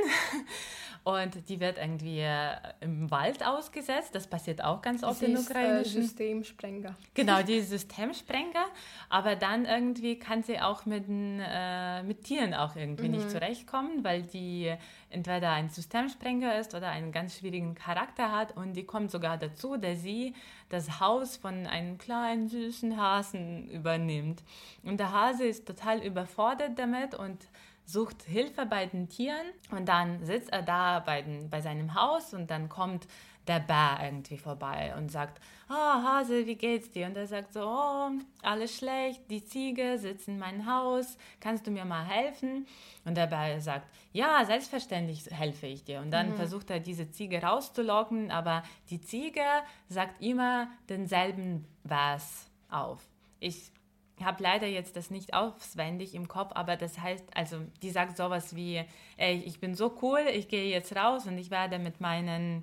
[1.04, 4.14] Und die wird irgendwie äh, im Wald ausgesetzt.
[4.14, 5.84] Das passiert auch ganz oft Sie in ist, äh.
[5.84, 6.96] Systemsprenger.
[7.14, 8.66] Genau, die Systemsprenger,
[9.08, 14.22] aber dann irgendwie kann sie auch mit, äh, mit Tieren auch irgendwie nicht zurechtkommen, weil
[14.22, 14.72] die
[15.10, 19.76] entweder ein Systemsprenger ist oder einen ganz schwierigen Charakter hat und die kommt sogar dazu,
[19.76, 20.34] dass sie
[20.68, 24.42] das Haus von einem kleinen süßen Hasen übernimmt.
[24.84, 27.38] Und der Hase ist total überfordert damit und
[27.84, 32.34] sucht Hilfe bei den Tieren und dann sitzt er da bei, den, bei seinem Haus
[32.34, 33.06] und dann kommt
[33.46, 37.06] der Bär irgendwie vorbei und sagt, oh Hase, wie geht's dir?
[37.06, 38.10] Und er sagt so, oh,
[38.42, 42.66] alles schlecht, die Ziege sitzt in meinem Haus, kannst du mir mal helfen?
[43.04, 46.00] Und der Bär sagt, ja, selbstverständlich helfe ich dir.
[46.00, 49.42] Und dann versucht er diese Ziege rauszulocken, aber die Ziege
[49.88, 53.00] sagt immer denselben Vers auf.
[53.40, 53.72] Ich
[54.20, 58.54] habe leider jetzt das nicht auswendig im Kopf, aber das heißt, also die sagt sowas
[58.54, 58.84] wie,
[59.16, 62.62] ey, ich bin so cool, ich gehe jetzt raus und ich werde mit meinen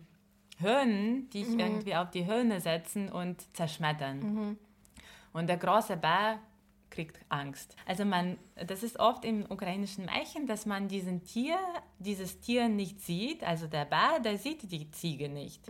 [0.58, 4.58] Hirnen, die ich irgendwie auf die Hirne setzen und zerschmettern.
[5.34, 6.40] Und der große Bär
[6.90, 7.76] kriegt Angst.
[7.86, 11.58] Also man, das ist oft im ukrainischen Märchen, dass man diesen Tier,
[12.00, 13.44] dieses Tier nicht sieht.
[13.44, 15.62] Also der Bär, der sieht die Ziege nicht.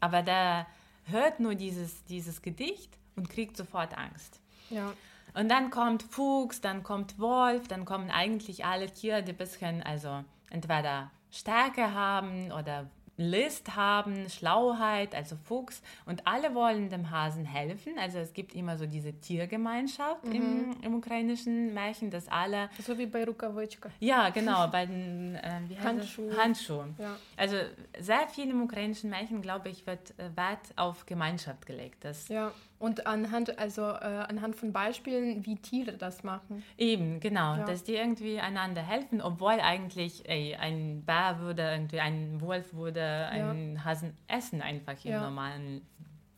[0.00, 0.66] Aber der
[1.06, 4.40] hört nur dieses, dieses Gedicht und kriegt sofort Angst.
[4.70, 4.92] Ja.
[5.34, 9.82] Und dann kommt Fuchs, dann kommt Wolf, dann kommen eigentlich alle Tiere, die ein bisschen,
[9.82, 15.82] also entweder Stärke haben oder List haben, Schlauheit, also Fuchs.
[16.06, 17.92] Und alle wollen dem Hasen helfen.
[17.98, 20.32] Also es gibt immer so diese Tiergemeinschaft Mhm.
[20.32, 22.70] im, im ukrainischen Märchen, dass alle...
[22.84, 23.90] So wie bei Rukavitschka.
[24.00, 26.36] Ja, genau, bei den äh, wie heißt Handschuh.
[26.36, 26.94] Handschuhen.
[26.98, 27.16] Ja.
[27.36, 27.56] Also
[28.00, 32.04] sehr viel im ukrainischen Märchen, glaube ich, wird äh, Wert auf Gemeinschaft gelegt.
[32.04, 32.50] Das Ja,
[32.82, 36.64] und anhand, also äh, anhand von Beispielen, wie Tiere das machen.
[36.76, 37.64] Eben, genau, Ja.
[37.64, 43.28] dass die irgendwie einander helfen, obwohl eigentlich ey, ein Bär würde irgendwie, ein Wolf würde
[43.30, 45.20] einen Hasen essen, einfach im Ja.
[45.20, 45.86] normalen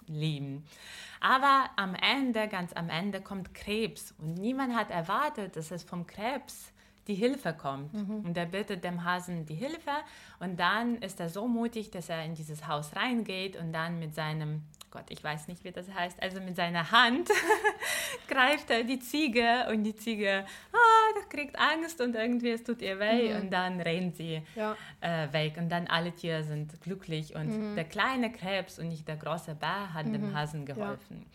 [0.06, 0.64] Leben.
[1.20, 6.06] Aber am Ende, ganz am Ende, kommt Krebs und niemand hat erwartet, dass es vom
[6.06, 6.70] Krebs
[7.06, 7.92] die Hilfe kommt.
[7.94, 9.90] Und er bittet dem Hasen die Hilfe
[10.40, 14.14] und dann ist er so mutig, dass er in dieses Haus reingeht und dann mit
[14.14, 14.62] seinem,
[14.94, 17.28] Gott, ich weiß nicht, wie das heißt, also mit seiner Hand
[18.28, 22.80] greift er die Ziege und die Ziege ah, das kriegt Angst und irgendwie es tut
[22.80, 23.34] ihr weh.
[23.34, 24.76] Und dann rennt sie Ja.
[25.00, 25.56] äh, weg.
[25.56, 29.92] Und dann alle Tiere sind glücklich und der kleine Krebs und nicht der große Bär
[29.92, 31.26] hat dem Hasen geholfen.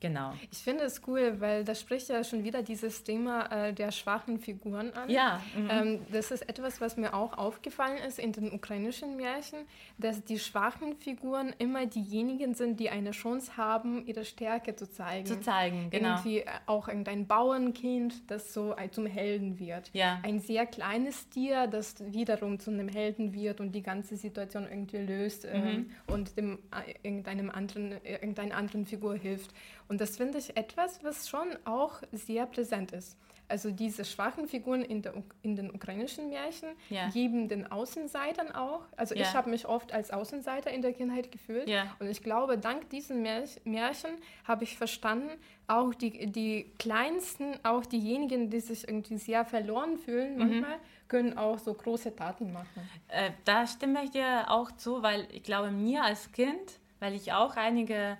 [0.00, 0.32] Genau.
[0.50, 4.38] Ich finde es cool, weil das spricht ja schon wieder dieses Thema äh, der schwachen
[4.38, 5.10] Figuren an.
[5.10, 5.68] Ja, mhm.
[5.70, 9.58] Ähm, das ist etwas, was mir auch aufgefallen ist in den ukrainischen Märchen,
[9.98, 15.26] dass die schwachen Figuren immer diejenigen sind, die eine Chance haben, ihre Stärke zu zeigen.
[15.26, 16.10] Zu zeigen, genau.
[16.16, 19.90] Irgendwie äh, auch irgendein Bauernkind, das so ein- zum Helden wird.
[19.92, 20.20] Ja.
[20.22, 24.98] Ein sehr kleines Tier, das wiederum zu einem Helden wird und die ganze Situation irgendwie
[24.98, 25.50] löst Mhm.
[25.52, 29.52] ähm, und dem äh, irgendeinem anderen, irgendeiner anderen Figur hilft.
[29.88, 33.16] Und das finde ich etwas, was schon auch sehr präsent ist.
[33.50, 37.08] Also diese schwachen Figuren in, der, in den ukrainischen Märchen Ja.
[37.08, 38.82] geben den Außenseitern auch.
[38.98, 39.22] Also Ja.
[39.22, 41.66] ich habe mich oft als Außenseiter in der Kindheit gefühlt.
[41.66, 41.96] Ja.
[41.98, 44.10] Und ich glaube, dank diesen Märch- Märchen
[44.44, 45.30] habe ich verstanden,
[45.66, 50.38] auch die, die Kleinsten, auch diejenigen, die sich irgendwie sehr verloren fühlen Mhm.
[50.38, 50.76] manchmal,
[51.08, 52.86] können auch so große Taten machen.
[53.08, 57.32] Äh, da stimme ich dir auch zu, weil ich glaube, mir als Kind, weil ich
[57.32, 58.18] auch einige,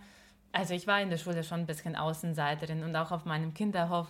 [0.52, 4.06] also ich war in der Schule schon ein bisschen Außenseiterin und auch auf meinem Kinderhof,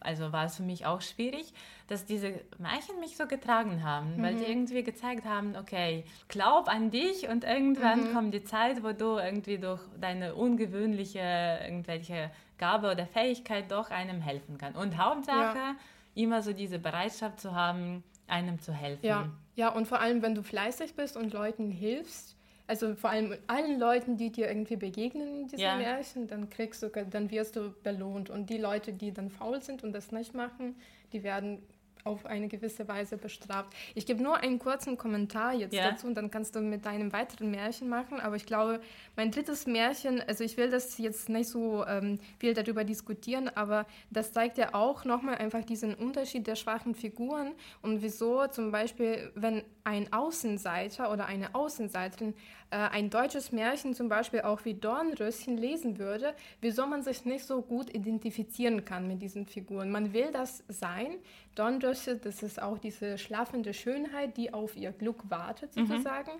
[0.00, 1.52] also war es für mich auch schwierig,
[1.86, 6.90] dass diese Märchen mich so getragen haben, weil die irgendwie gezeigt haben, okay, glaub an
[6.90, 13.06] dich und irgendwann kommt die Zeit, wo du irgendwie durch deine ungewöhnliche irgendwelche Gabe oder
[13.06, 14.74] Fähigkeit doch einem helfen kann.
[14.74, 15.76] Und Hauptsache,
[16.14, 19.04] immer so diese Bereitschaft zu haben, einem zu helfen.
[19.06, 22.36] Ja, ja, und vor allem, wenn du fleißig bist und Leuten hilfst,
[22.72, 25.76] also vor allem allen Leuten, die dir irgendwie begegnen in diesen Ja.
[25.76, 28.30] Märchen, dann kriegst du, dann wirst du belohnt.
[28.30, 30.74] Und die Leute, die dann faul sind und das nicht machen,
[31.12, 31.62] die werden
[32.04, 33.72] auf eine gewisse Weise bestraft.
[33.94, 35.90] Ich gebe nur einen kurzen Kommentar jetzt Ja.
[35.90, 38.18] dazu und dann kannst du mit deinem weiteren Märchen machen.
[38.18, 38.80] Aber ich glaube,
[39.14, 43.86] mein drittes Märchen, also ich will das jetzt nicht so ähm, viel darüber diskutieren, aber
[44.10, 47.52] das zeigt ja auch nochmal einfach diesen Unterschied der schwachen Figuren
[47.82, 52.34] und wieso zum Beispiel, wenn ein Außenseiter oder eine Außenseiterin
[52.70, 57.44] äh, ein deutsches Märchen zum Beispiel auch wie Dornröschen lesen würde, wieso man sich nicht
[57.44, 59.90] so gut identifizieren kann mit diesen Figuren.
[59.90, 61.16] Man will das sein.
[61.54, 66.30] Dornröschen, das ist auch diese schlafende Schönheit, die auf ihr Glück wartet sozusagen,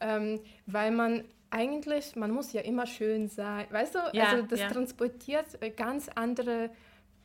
[0.00, 4.60] ähm, weil man eigentlich, man muss ja immer schön sein, weißt du, Ja, also das
[4.60, 4.68] ja.
[4.68, 6.70] transportiert äh, ganz andere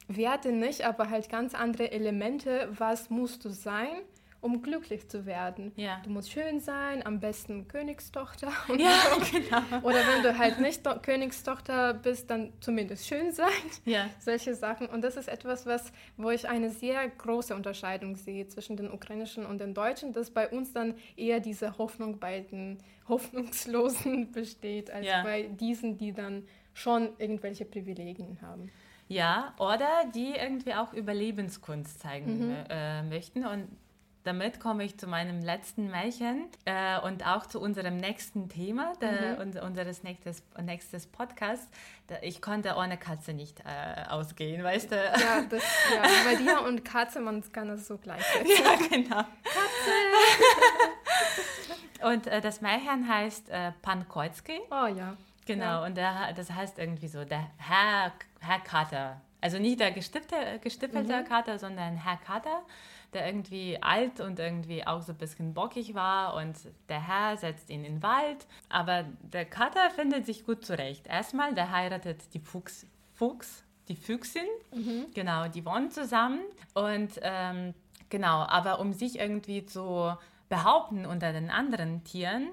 [0.08, 4.02] Werte nicht, aber halt ganz andere Elemente, was musst du sein,
[4.42, 5.72] um glücklich zu werden.
[5.76, 6.02] Ja.
[6.04, 8.52] Du musst schön sein, am besten Königstochter.
[8.78, 9.20] Ja, so.
[9.40, 9.62] genau.
[9.88, 13.48] Oder wenn du halt nicht Königstochter bist, dann zumindest schön sein.
[13.86, 14.10] Ja.
[14.20, 14.88] Solche Sachen.
[14.88, 19.46] Und das ist etwas, was, wo ich eine sehr große Unterscheidung sehe zwischen den ukrainischen
[19.46, 25.06] und den deutschen, dass bei uns dann eher diese Hoffnung bei den Hoffnungslosen besteht, als
[25.06, 25.24] Ja.
[25.24, 28.72] bei diesen, die dann schon irgendwelche Privilegien haben.
[29.08, 32.56] Ja, oder die irgendwie auch Überlebenskunst zeigen Mhm.
[32.70, 33.46] äh, möchten.
[33.46, 33.68] Und
[34.24, 39.36] damit komme ich zu meinem letzten Märchen äh, und auch zu unserem nächsten Thema, der,
[39.36, 39.42] Mhm.
[39.42, 41.68] uns, unseres nächstes, nächstes Podcast.
[42.22, 44.96] Ich konnte ohne Katze nicht äh, ausgehen, weißt du?
[44.96, 45.64] Ja, das,
[45.96, 48.48] ja, bei dir und Katze, man kann es so gleichsetzen.
[48.64, 49.24] Ja, genau.
[52.04, 54.60] Und äh, das Märchen heißt äh, Pan Koitsky.
[54.72, 55.16] Oh ja.
[55.46, 55.86] Genau, Ja.
[55.86, 59.22] und der, das heißt irgendwie so, der Herr, Herr Kater.
[59.40, 62.62] Also nicht der gestippelte, gestippelte Kater, sondern Herr Kater,
[63.14, 66.36] der irgendwie alt und irgendwie auch so ein bisschen bockig war.
[66.36, 66.56] Und
[66.90, 68.48] der Herr setzt ihn in den Wald.
[68.70, 71.08] Aber der Kater findet sich gut zurecht.
[71.08, 74.48] Erstmal, der heiratet die Fuchs, Fuchs die Füchsin.
[75.14, 76.40] Genau, die wohnen zusammen.
[76.74, 77.74] Und ähm,
[78.10, 80.16] genau, aber um sich irgendwie zu
[80.50, 82.50] behaupten unter den anderen Tieren,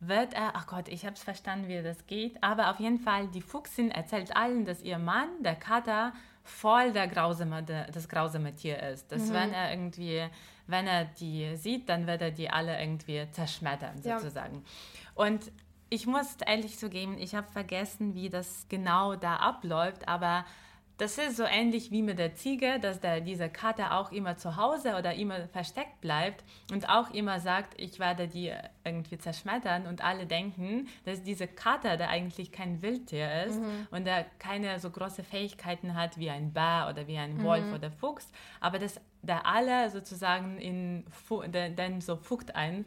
[0.00, 3.28] wird er, ach Gott, ich habe es verstanden, wie das geht, aber auf jeden Fall,
[3.28, 6.14] die Fuchsin erzählt allen, dass ihr Mann, der Kater,
[6.50, 9.10] voll der grausame, das grausame Tier ist.
[9.12, 9.32] Dass Mhm.
[9.34, 10.26] wenn er irgendwie,
[10.66, 14.18] wenn er die sieht, dann wird er die alle irgendwie zerschmettern, Ja.
[14.18, 14.64] sozusagen.
[15.14, 15.50] Und
[15.88, 20.44] ich muss ehrlich zugeben, ich habe vergessen, wie das genau da abläuft, aber
[21.00, 24.56] das ist so ähnlich wie mit der Ziege, dass der, dieser Kater auch immer zu
[24.56, 28.52] Hause oder immer versteckt bleibt und auch immer sagt, ich werde die
[28.84, 33.58] irgendwie zerschmettern und alle denken, dass dieser Kater, der eigentlich kein Wildtier ist
[33.90, 37.90] und der keine so große Fähigkeiten hat wie ein Bär oder wie ein Wolf oder
[37.90, 38.30] Fuchs,
[38.60, 41.04] aber dass der alle sozusagen in,
[41.48, 42.84] den so Fucht ein,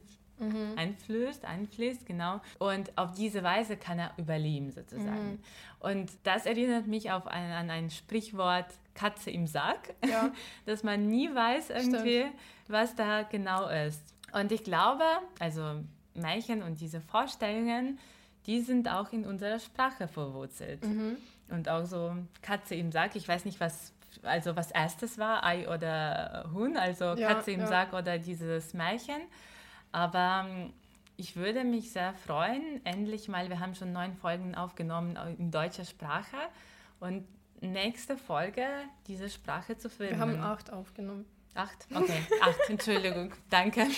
[0.75, 2.41] einflößt, einfließt, genau.
[2.59, 5.39] Und auf diese Weise kann er überleben sozusagen.
[5.79, 10.31] Und das erinnert mich auf ein, an ein Sprichwort Katze im Sack, Ja.
[10.65, 12.25] dass man nie weiß irgendwie,
[12.67, 14.01] was da genau ist.
[14.31, 15.03] Und ich glaube,
[15.39, 15.81] also
[16.13, 17.99] Märchen und diese Vorstellungen,
[18.45, 20.85] die sind auch in unserer Sprache verwurzelt.
[20.85, 21.17] Mhm.
[21.49, 25.67] Und auch so Katze im Sack, ich weiß nicht, was also was erstes war, Ei
[25.67, 27.67] oder Huhn, also Ja, Katze im ja.
[27.67, 29.21] Sack oder dieses Märchen.
[29.93, 30.73] Aber ähm,
[31.15, 35.85] ich würde mich sehr freuen, endlich mal, wir haben schon neun Folgen aufgenommen in deutscher
[35.85, 36.35] Sprache
[36.99, 37.25] und
[37.61, 38.65] nächste Folge
[39.07, 40.13] diese Sprache zu filmen.
[40.13, 41.25] Wir haben acht aufgenommen.
[41.53, 41.85] acht.
[41.93, 42.59] Okay, acht.
[42.69, 43.85] Entschuldigung, danke.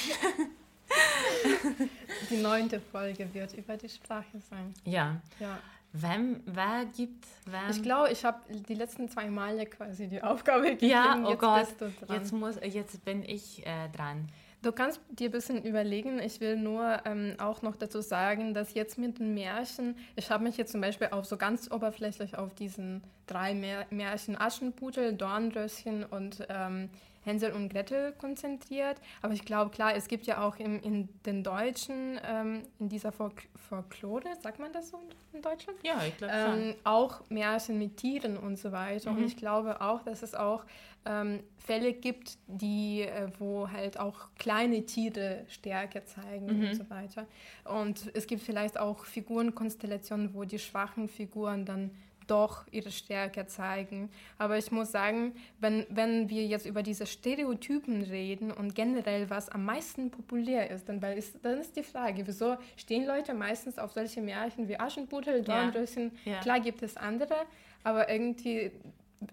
[2.30, 4.74] Die neunte Folge wird über die Sprache sein.
[4.84, 5.60] Ja, Ja.
[5.94, 7.70] wem, wer gibt, wem?
[7.72, 10.92] Ich glaube, ich habe die letzten zwei Male quasi die Aufgabe gegeben.
[10.92, 11.68] ja, oh jetzt Gott,
[12.10, 14.30] jetzt muss, jetzt bin ich äh, dran.
[14.66, 16.18] Du kannst dir ein bisschen überlegen.
[16.18, 20.44] Ich will nur ähm, auch noch dazu sagen, dass jetzt mit den Märchen, ich habe
[20.44, 26.04] mich jetzt zum Beispiel auf so ganz oberflächlich auf diesen drei Mär Märchen Aschenputtel, Dornröschen
[26.04, 26.90] und ähm,
[27.26, 29.02] Hänsel und Gretel konzentriert.
[29.22, 33.12] Aber ich glaube, klar, es gibt ja auch im, in den Deutschen, ähm, in dieser
[33.12, 35.00] Folk Folklore, sagt man das so
[35.34, 35.80] in Deutschland?
[35.84, 36.62] Ja, ich glaube schon.
[36.62, 39.10] ähm, auch Märchen mit Tieren und so weiter.
[39.12, 40.64] Und ich glaube auch, dass es auch
[41.06, 47.26] ähm, Fälle gibt, die, äh, wo halt auch kleine Tiere Stärke zeigen und so weiter.
[47.64, 51.92] Und es gibt vielleicht auch Figurenkonstellationen, wo die schwachen Figuren dann
[52.28, 54.10] doch ihre Stärke zeigen.
[54.38, 59.50] Aber ich muss sagen, wenn, wenn wir jetzt über diese Stereotypen reden und generell, was
[59.50, 63.78] am meisten populär ist, dann, weil ist, dann ist die Frage, wieso stehen Leute meistens
[63.80, 65.70] auf solche Märchen wie Aschenputtel, Ja.
[65.72, 66.12] Dornröschen?
[66.26, 66.40] Ja.
[66.40, 67.36] Klar gibt es andere,
[67.84, 68.72] aber irgendwie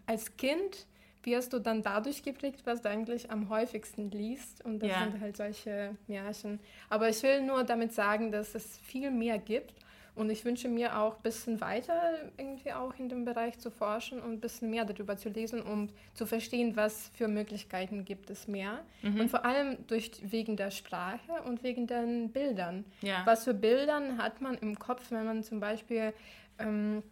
[0.07, 0.87] als Kind
[1.25, 4.65] wirst du dann dadurch geprägt, was du eigentlich am häufigsten liest.
[4.65, 4.99] Und das Ja.
[5.05, 6.59] sind halt solche Märchen.
[6.89, 9.73] Aber ich will nur damit sagen, dass es viel mehr gibt.
[10.15, 11.95] Und ich wünsche mir auch ein bisschen weiter
[12.37, 15.89] irgendwie auch in dem Bereich zu forschen und ein bisschen mehr darüber zu lesen, um
[16.13, 18.81] zu verstehen, was für Möglichkeiten gibt es mehr.
[19.01, 19.21] Mhm.
[19.21, 22.85] Und vor allem durch, wegen der Sprache und wegen den Bildern.
[23.01, 23.23] Ja.
[23.25, 26.13] Was für Bildern hat man im Kopf, wenn man zum Beispiel
[26.59, 27.03] ähm,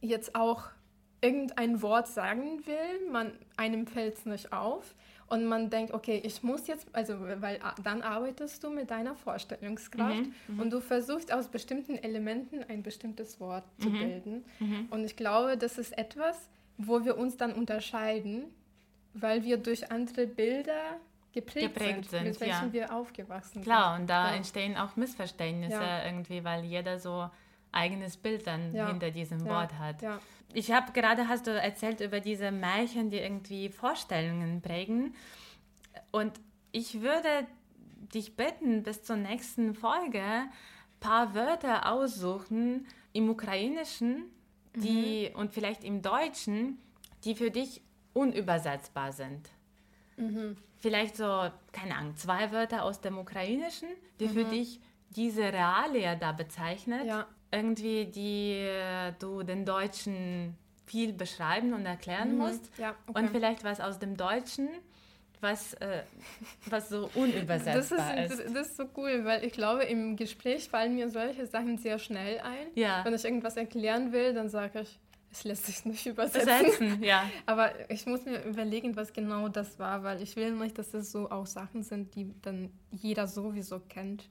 [0.00, 0.64] jetzt auch
[1.20, 4.94] irgendein Wort sagen will, man, einem fällt es nicht auf
[5.30, 9.14] und man denkt, okay, ich muss jetzt, also weil a- dann arbeitest du mit deiner
[9.14, 10.22] Vorstellungskraft
[10.58, 14.44] und du versuchst aus bestimmten Elementen ein bestimmtes Wort zu bilden.
[14.90, 18.44] Und ich glaube, das ist etwas, wo wir uns dann unterscheiden,
[19.14, 20.96] weil wir durch andere Bilder
[21.32, 22.54] geprägt, Geprägt sind, mit sind, ja.
[22.60, 24.02] welchen wir aufgewachsen Klar, sind.
[24.02, 24.36] und da Ja.
[24.36, 26.04] entstehen auch Missverständnisse Ja.
[26.04, 27.28] irgendwie, weil jeder so
[27.72, 28.88] eigenes Bild dann Ja.
[28.88, 29.54] hinter diesem Ja.
[29.54, 30.02] Wort hat.
[30.02, 30.20] Ja.
[30.54, 35.14] Ich habe gerade, hast du erzählt über diese Märchen, die irgendwie Vorstellungen prägen.
[36.10, 36.40] Und
[36.72, 37.46] ich würde
[38.14, 40.50] dich bitten, bis zur nächsten Folge ein
[41.00, 44.24] paar Wörter aussuchen im Ukrainischen
[44.74, 46.78] die, und vielleicht im Deutschen,
[47.24, 47.82] die für dich
[48.14, 49.50] unübersetzbar sind.
[50.76, 53.88] Vielleicht so, keine Ahnung, zwei Wörter aus dem Ukrainischen,
[54.18, 57.04] die für dich diese Realia da bezeichnet.
[57.06, 57.26] Ja.
[57.50, 58.68] Irgendwie, die
[59.18, 60.56] du den Deutschen
[60.88, 62.70] viel beschreiben und erklären musst.
[62.78, 63.20] Ja, okay.
[63.20, 64.68] Und vielleicht was aus dem Deutschen,
[65.40, 66.02] was, äh,
[66.66, 68.54] was so Das ist, unübersetzbar das, ist.
[68.56, 72.40] das ist so cool, weil ich glaube, im Gespräch fallen mir solche Sachen sehr schnell
[72.40, 72.66] ein.
[72.74, 73.04] Ja.
[73.04, 74.98] Wenn ich irgendwas erklären will, dann sage ich,
[75.30, 76.46] es lässt sich nicht übersetzen.
[76.46, 77.28] Besetzen, ja.
[77.46, 81.12] Aber ich muss mir überlegen, was genau das war, weil ich will nicht, dass das
[81.12, 84.28] so auch Sachen sind, die dann jeder sowieso kennt.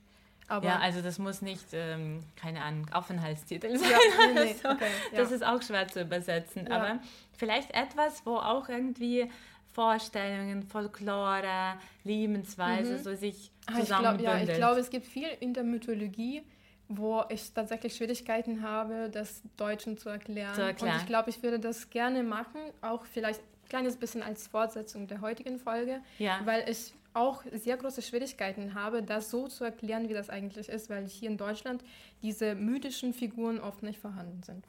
[0.49, 3.89] Aber Ja, also das muss nicht, ähm, keine Ahnung, Aufenthaltstitel sein.
[3.89, 3.97] Ja,
[4.33, 4.69] nee, nee, so.
[4.69, 5.17] okay, ja.
[5.19, 6.67] Das ist auch schwer zu übersetzen.
[6.67, 6.75] Ja.
[6.75, 6.99] Aber
[7.37, 9.29] vielleicht etwas, wo auch irgendwie
[9.73, 14.47] Vorstellungen, Folklore, Lebensweise so sich Ah, ich glaub, zusammenbündelt.
[14.47, 16.41] ja, ich glaube, es gibt viel in der Mythologie,
[16.87, 20.55] wo ich tatsächlich Schwierigkeiten habe, das Deutschen zu erklären.
[20.55, 20.95] Zu erklären.
[20.95, 25.07] Und ich glaube, ich würde das gerne machen, auch vielleicht ein kleines bisschen als Fortsetzung
[25.07, 26.39] der heutigen Folge, Ja.
[26.45, 30.89] weil ich auch sehr große Schwierigkeiten habe, das so zu erklären, wie das eigentlich ist,
[30.89, 31.83] weil hier in Deutschland
[32.21, 34.65] diese mythischen Figuren oft nicht vorhanden sind.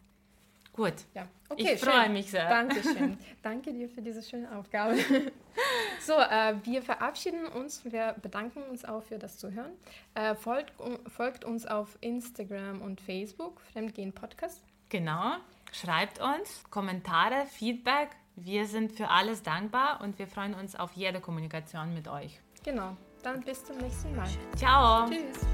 [0.78, 0.94] Gut.
[1.12, 1.72] Ja, okay.
[1.74, 2.49] Ich freue mich sehr.
[2.49, 3.18] Dankeschön.
[3.42, 4.96] Danke dir für diese schöne Aufgabe.
[6.01, 7.84] so, äh, wir verabschieden uns.
[7.84, 9.72] Wir bedanken uns auch für das Zuhören.
[10.14, 10.72] Äh, folgt,
[11.09, 14.62] folgt uns auf Instagram und Facebook, Fremdgehen Podcast.
[14.88, 15.38] Genau.
[15.72, 18.11] Schreibt uns Kommentare, Feedback.
[18.41, 22.41] Wir sind für alles dankbar und wir freuen uns auf jede Kommunikation mit euch.
[22.62, 22.97] Genau.
[23.22, 24.28] Dann bis zum nächsten Mal.
[24.57, 25.09] Ciao.
[25.09, 25.45] Tschüss.